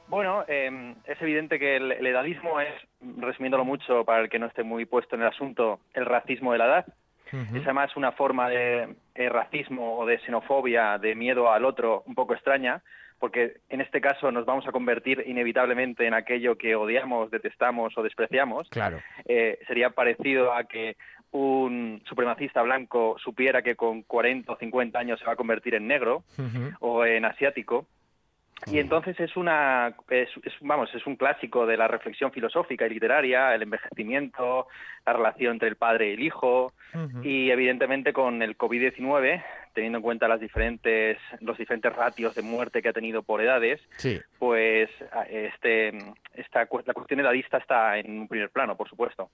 [0.08, 2.74] Bueno, eh, es evidente que el, el edadismo es,
[3.18, 6.58] resumiéndolo mucho para el que no esté muy puesto en el asunto, el racismo de
[6.58, 6.86] la edad.
[7.32, 12.16] Es además una forma de eh, racismo o de xenofobia, de miedo al otro un
[12.16, 12.82] poco extraña,
[13.20, 18.04] porque en este caso nos vamos a convertir inevitablemente en aquello que odiamos, detestamos o
[18.04, 18.70] despreciamos.
[18.70, 19.00] Claro.
[19.26, 20.96] Eh, sería parecido a que
[21.32, 25.88] un supremacista blanco supiera que con 40 o 50 años se va a convertir en
[25.88, 26.24] negro
[26.80, 27.86] o en asiático.
[28.68, 32.90] Y entonces es una, es, es- vamos, es un clásico de la reflexión filosófica y
[32.90, 34.68] literaria, el envejecimiento,
[35.06, 36.74] la relación entre el padre y el hijo,
[37.24, 39.42] y evidentemente con el COVID-19,
[39.74, 43.80] teniendo en cuenta las diferentes, los diferentes ratios de muerte que ha tenido por edades,
[43.98, 44.20] Sí.
[44.38, 45.90] pues a- este,
[46.34, 49.30] esta, cu- la cuestión edadista está en un primer plano, por supuesto.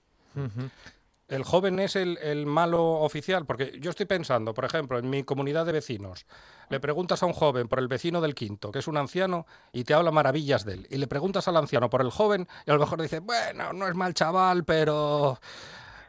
[1.28, 5.24] El joven es el, el malo oficial, porque yo estoy pensando, por ejemplo, en mi
[5.24, 6.24] comunidad de vecinos,
[6.68, 9.82] le preguntas a un joven por el vecino del quinto, que es un anciano, y
[9.82, 12.74] te habla maravillas de él, y le preguntas al anciano por el joven, y a
[12.74, 15.40] lo mejor dice, bueno, no es mal chaval, pero,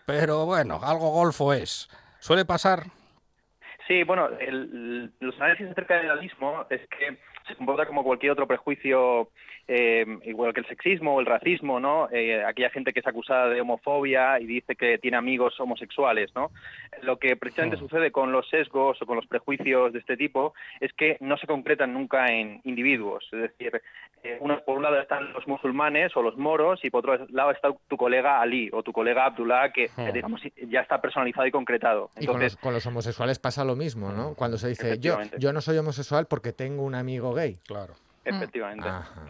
[0.05, 1.88] pero bueno, algo golfo es.
[2.19, 2.84] Suele pasar.
[3.88, 7.18] Sí, bueno, el- los análisis acerca del edadismo es que
[7.48, 9.30] se comporta como cualquier otro prejuicio,
[9.68, 12.09] eh, igual que el sexismo o el racismo, ¿no?
[12.11, 16.51] Eh, aquella gente que es acusada de homofobia y dice que tiene amigos homosexuales, ¿no?
[17.01, 20.93] Lo que precisamente sucede con los sesgos o con los prejuicios de este tipo es
[20.93, 23.28] que no se concretan nunca en individuos.
[23.32, 23.82] Es decir,
[24.24, 27.51] eh, uno, por un lado están los musulmanes o los moros y por otro lado
[27.51, 30.11] está tu colega Ali o tu colega Abdullah que, Hmm.
[30.13, 32.11] digamos, ya está personalizado y concretado.
[32.20, 34.34] Y con los, con los homosexuales pasa lo mismo, ¿no?
[34.36, 37.57] Cuando se dice, yo, yo no soy homosexual porque tengo un amigo gay.
[37.65, 37.93] Claro.
[38.24, 38.88] efectivamente.
[38.88, 39.26] Ajá.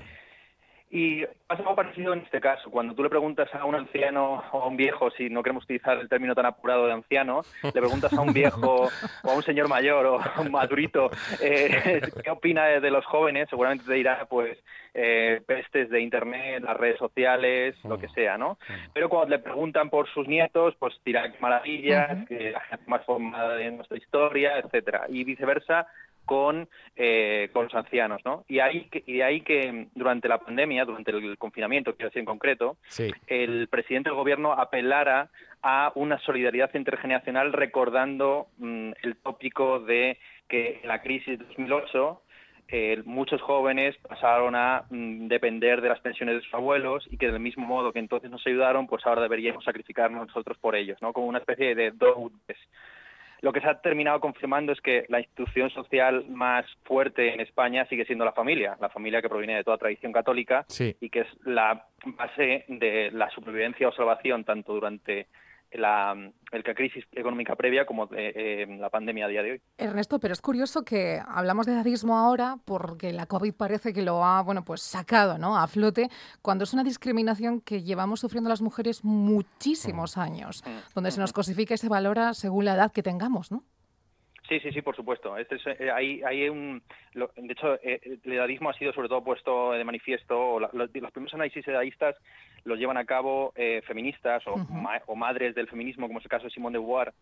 [0.90, 2.72] Y pasa algo parecido en este caso.
[2.72, 5.98] Cuando tú le preguntas a un anciano o a un viejo, si no queremos utilizar
[5.98, 8.90] el término tan apurado de anciano, le preguntas a un viejo
[9.24, 11.12] o a un señor mayor o a un madurito
[11.42, 14.58] eh, qué opina de, de los jóvenes, seguramente te dirá, pues,
[15.00, 18.58] eh, pestes de Internet, las redes sociales, lo que sea, ¿no?
[18.94, 23.06] Pero cuando le preguntan por sus nietos, pues dirá que maravillas, que la gente más
[23.06, 25.06] formada de nuestra historia, etcétera.
[25.10, 25.86] Y viceversa
[26.28, 28.44] con, eh, con los ancianos, ¿no?
[28.48, 32.26] Y ahí y de ahí que durante la pandemia, durante el confinamiento, quiero decir en
[32.26, 33.12] concreto, Sí.
[33.26, 35.30] el presidente del gobierno apelara
[35.64, 42.22] a una solidaridad intergeneracional recordando mm, el tópico de que en la crisis de 2008
[42.70, 47.32] eh, muchos jóvenes pasaron a mm, depender de las pensiones de sus abuelos y que
[47.32, 51.14] del mismo modo que entonces nos ayudaron, pues ahora deberíamos sacrificarnos nosotros por ellos, ¿no?
[51.14, 52.58] Como una especie de deudas.
[53.42, 57.86] Lo que se ha terminado confirmando es que la institución social más fuerte en España
[57.88, 60.96] sigue siendo la familia, la familia que proviene de toda tradición católica Sí.
[61.00, 65.28] y que es la base de la supervivencia o salvación tanto durante
[65.78, 66.14] la,
[66.52, 69.62] el- crisis económica previa como de, eh, la pandemia a día de hoy.
[69.78, 74.24] Ernesto, pero es curioso que hablamos de dadismo ahora porque la COVID parece que lo
[74.24, 75.58] ha, bueno, pues sacado, ¿no?
[75.58, 76.10] A flote,
[76.42, 80.64] cuando es una discriminación que llevamos sufriendo las mujeres muchísimos años,
[80.94, 83.64] donde se nos cosifica y se valora según la edad que tengamos, ¿no?
[84.48, 85.38] Sí, sí, sí, por supuesto.
[85.38, 86.82] Este es, eh, hay, hay un,
[87.14, 90.70] lo- de hecho, eh, el edadismo ha sido sobre todo puesto de manifiesto, o la-
[90.74, 92.16] los, los primeros análisis edadistas
[92.64, 96.30] los llevan a cabo eh, feministas o, ma- o madres del feminismo, como es el
[96.32, 97.14] caso de Simone de Beauvoir.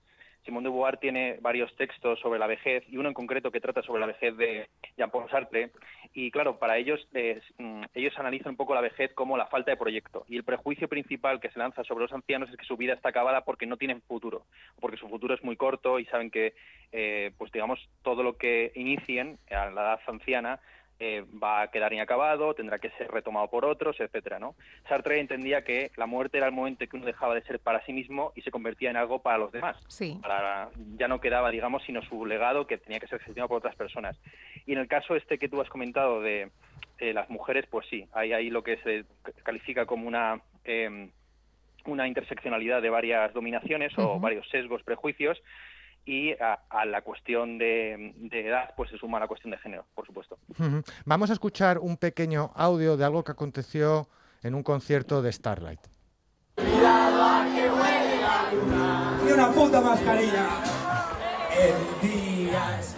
[0.45, 3.81] Simone de Beauvoir tiene varios textos sobre la vejez y uno en concreto que trata
[3.81, 5.71] sobre la vejez de Jean-Paul Sartre.
[6.13, 7.05] Y claro, para ellos,
[7.57, 10.23] mm, ellos analizan un poco la vejez como la falta de proyecto.
[10.27, 13.09] Y el prejuicio principal que se lanza sobre los ancianos es que su vida está
[13.09, 14.45] acabada porque no tienen futuro,
[14.79, 16.53] porque su futuro es muy corto y saben que,
[16.91, 20.59] eh, pues digamos, todo lo que inicien a la edad anciana
[20.99, 24.55] eh, va a quedar inacabado, tendrá que ser retomado por otros, etcétera, ¿no?
[24.87, 27.85] Sartre entendía que la muerte era el momento en que uno dejaba de ser para
[27.85, 29.77] sí mismo y se convertía en algo para los demás.
[29.87, 30.17] Sí.
[30.21, 33.75] Para, ya no quedaba, digamos, sino su legado que tenía que ser gestionado por otras
[33.75, 34.17] personas.
[34.65, 36.49] Y en el caso este que tú has comentado de
[36.99, 39.05] eh, las mujeres, pues sí, hay ahí lo que se
[39.43, 41.09] califica como una eh,
[41.85, 45.41] una interseccionalidad de varias dominaciones o varios sesgos, prejuicios,
[46.05, 49.85] y a, a la cuestión de, de edad pues se suma la cuestión de género,
[49.95, 50.37] por supuesto.
[51.05, 54.07] Vamos a escuchar un pequeño audio de algo que aconteció
[54.43, 55.79] en un concierto de Starlight.
[59.25, 60.47] Ni una puta mascarilla.
[61.57, 62.95] El día es-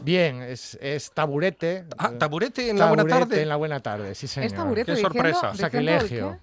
[0.00, 1.84] Bien, es, es taburete.
[1.98, 3.42] Ah, taburete en la buena taburete tarde.
[3.42, 4.46] en la buena tarde, sí señor.
[4.46, 5.54] Es taburete Qué diciendo- sorpresa.
[5.54, 6.38] Sacrilegio.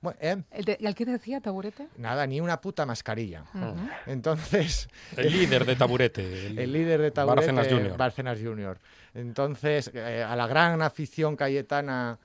[0.00, 1.88] Bueno, eh, ¿El, de- ¿El qué te decía, taburete?
[1.96, 3.44] nada, ni una puta mascarilla.
[4.06, 6.46] Entonces, El líder de taburete.
[6.46, 7.96] El, el líder de taburete, Bárcenas Junior.
[7.96, 8.78] Bárcenas Junior.
[9.14, 12.18] Entonces, eh, a la gran afición cayetana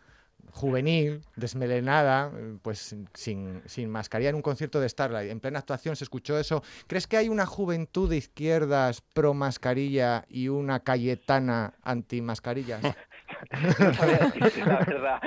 [0.52, 5.96] juvenil, desmelenada, eh, pues sin, sin mascarilla en un concierto de Starlight, en plena actuación
[5.96, 6.62] se escuchó eso.
[6.86, 12.82] ¿Crees que hay una juventud de izquierdas pro mascarilla y una cayetana anti mascarillas?
[13.52, 15.22] No sabía decirte la verdad.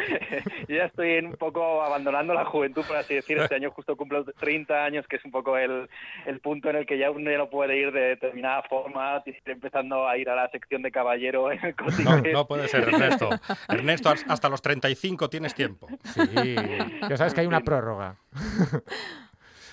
[0.69, 3.39] Yo ya estoy un poco abandonando la juventud, por así decir.
[3.39, 5.89] Este año justo cumplo 30 años, que es un poco el,
[6.27, 9.37] el punto en el que ya uno ya no puede ir de determinada forma, ir
[9.47, 13.29] empezando a ir a la sección de caballero en el No, no puede ser, Ernesto.
[13.69, 15.89] Ernesto, has- hasta los 35 tienes tiempo.
[16.05, 16.57] Sí,
[17.09, 18.17] ya sabes que hay una prórroga.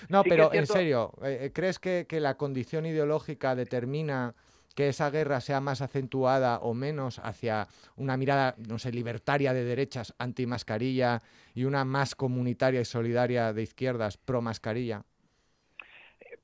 [0.08, 4.34] No, Sí pero en serio, eh, ¿crees que, que la condición ideológica determina
[4.74, 7.66] que esa guerra sea más acentuada o menos hacia
[7.96, 11.20] una mirada, no sé, libertaria de derechas anti-mascarilla
[11.54, 15.02] y una más comunitaria y solidaria de izquierdas pro-mascarilla?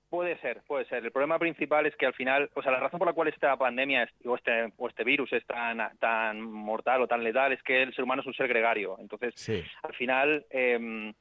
[0.09, 1.05] Puede ser, puede ser.
[1.05, 3.57] El problema principal es que al final, o sea, la razón por la cual esta
[3.57, 7.83] pandemia o este, o este virus es tan, tan mortal o tan letal es que
[7.85, 8.97] el ser humano es un ser gregario.
[8.99, 9.63] Entonces, Sí.
[9.85, 11.15] al final, eh,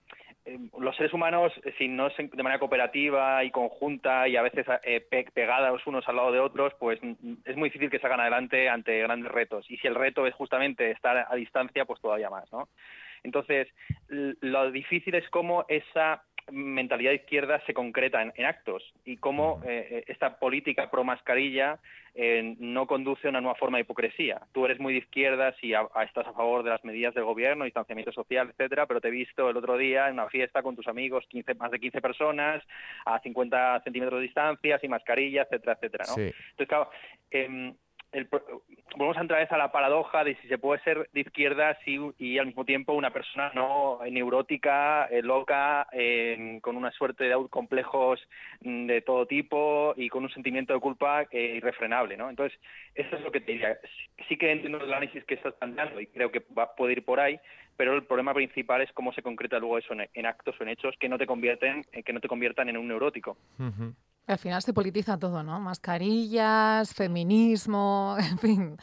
[0.79, 4.65] los seres humanos, eh, si no es de manera cooperativa y conjunta y a veces
[4.83, 8.19] eh, pe- pegados unos al lado de otros, pues mm, es muy difícil que salgan
[8.21, 9.69] adelante ante grandes retos.
[9.69, 12.69] Y si el reto es justamente estar a distancia, pues todavía más, ¿no?
[13.23, 13.67] Entonces,
[14.07, 19.61] lo difícil es cómo esa mentalidad de izquierda se concreta en, en actos y cómo
[19.65, 21.79] eh, eh, esta política pro mascarilla
[22.15, 24.41] eh, no conduce a una nueva forma de hipocresía.
[24.51, 27.23] Tú eres muy de izquierdas y a- a- estás a favor de las medidas del
[27.23, 30.75] gobierno, distanciamiento social, etcétera, pero te he visto el otro día en una fiesta con
[30.75, 32.63] tus amigos, 15, más de 15 personas,
[33.05, 36.15] a 50 centímetros de distancia, sin mascarilla, etcétera, etcétera, ¿no?
[36.15, 36.21] Sí.
[36.51, 36.89] Entonces, claro,
[37.31, 37.73] em,
[38.12, 38.28] el
[38.95, 41.78] volvemos a entrar a la paradoja de si se puede ser de izquierda
[42.18, 47.26] y al mismo tiempo una persona no eh, neurótica, eh, loca, eh, con una suerte
[47.26, 48.20] de complejos
[48.62, 52.30] mm, de todo tipo y con un sentimiento de culpa irrefrenable, ¿no?
[52.30, 52.60] Entonces,
[52.95, 53.78] eso es lo que te diría.
[54.28, 57.20] Sí- que entiendo el análisis que estás planteando y creo que va, puede ir por
[57.20, 57.39] ahí,
[57.76, 60.95] pero el problema principal es cómo se concreta luego eso en, actos o en hechos
[60.97, 63.38] que no te convierten, que no te conviertan en un neurótico.
[64.30, 65.59] Al final se politiza todo, ¿no?
[65.59, 68.77] Mascarillas, feminismo, en fin.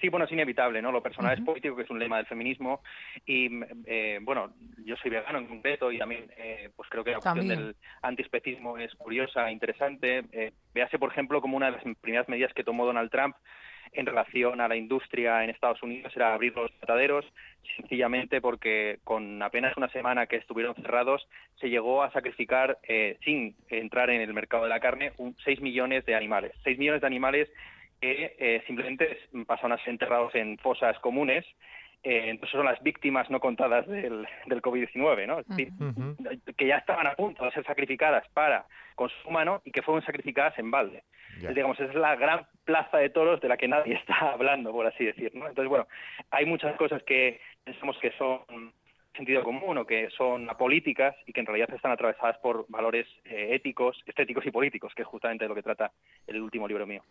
[0.00, 0.92] Sí, bueno, es inevitable, ¿no?
[0.92, 2.82] Lo personal es político, que es un lema del feminismo.
[3.24, 3.48] Y,
[3.86, 4.52] eh, bueno,
[4.84, 8.76] yo soy vegano en concreto y también, eh, pues creo que la cuestión del antiespecismo
[8.76, 10.24] es curiosa, interesante.
[10.32, 13.36] Eh, véase, por ejemplo, como una de las primeras medidas que tomó Donald Trump
[13.94, 17.24] en relación a la industria en Estados Unidos era abrir los mataderos,
[17.76, 21.26] sencillamente porque con apenas una semana que estuvieron cerrados
[21.60, 25.60] se llegó a sacrificar, eh, sin entrar en el mercado de la carne, un, 6
[25.60, 26.52] millones de animales.
[26.64, 27.48] 6 millones de animales
[28.00, 31.44] que eh, simplemente pasaron a ser enterrados en fosas comunes.
[32.04, 35.38] Eh, entonces son las víctimas no contadas del, del COVID-19, ¿no?
[35.40, 35.70] Es decir,
[36.54, 40.58] que ya estaban a punto de ser sacrificadas para consumo humano y que fueron sacrificadas
[40.58, 41.02] en balde.
[41.28, 44.86] Entonces, digamos, es la gran plaza de toros de la que nadie está hablando, por
[44.86, 45.48] así decir, ¿no?
[45.48, 45.86] Entonces, bueno,
[46.30, 48.72] hay muchas cosas que pensamos que son
[49.14, 53.48] sentido común o que son apolíticas y que en realidad están atravesadas por valores eh,
[53.52, 55.92] éticos, estéticos y políticos, que es justamente de lo que trata
[56.26, 57.02] el último libro mío.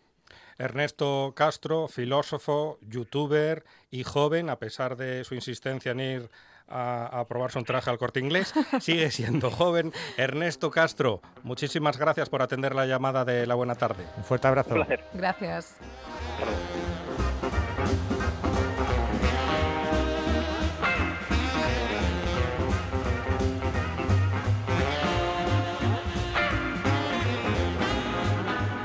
[0.58, 6.30] Ernesto Castro, filósofo, youtuber y joven, a pesar de su insistencia en ir
[6.68, 9.92] a, a probarse un traje al corte inglés, sigue siendo joven.
[10.18, 14.06] Ernesto Castro, muchísimas gracias por atender la llamada de la buena tarde.
[14.18, 14.70] Un fuerte abrazo.
[14.70, 15.04] Un placer.
[15.14, 15.78] Gracias.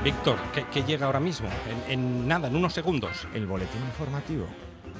[0.09, 1.47] Víctor, ¿qué, qué llega ahora mismo?
[1.87, 3.27] En, en nada, en unos segundos.
[3.31, 4.47] El boletín informativo.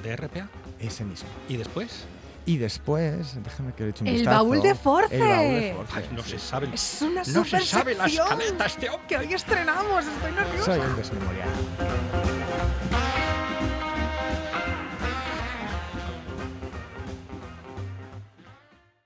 [0.04, 0.48] ¿De RPA?
[0.78, 1.28] Ese mismo.
[1.48, 2.04] ¿Y después?
[2.46, 4.36] Y después, déjame que le eche un El vistazo.
[4.36, 5.12] baúl de Force.
[5.16, 5.92] El baúl de Force.
[5.96, 6.68] Ay, no se sabe.
[6.72, 9.06] Es una no se sabe la escaleta este hombre.
[9.08, 10.04] que hoy estrenamos.
[10.06, 10.64] Estoy nerviosa.
[10.64, 11.50] Soy un desmemoriado.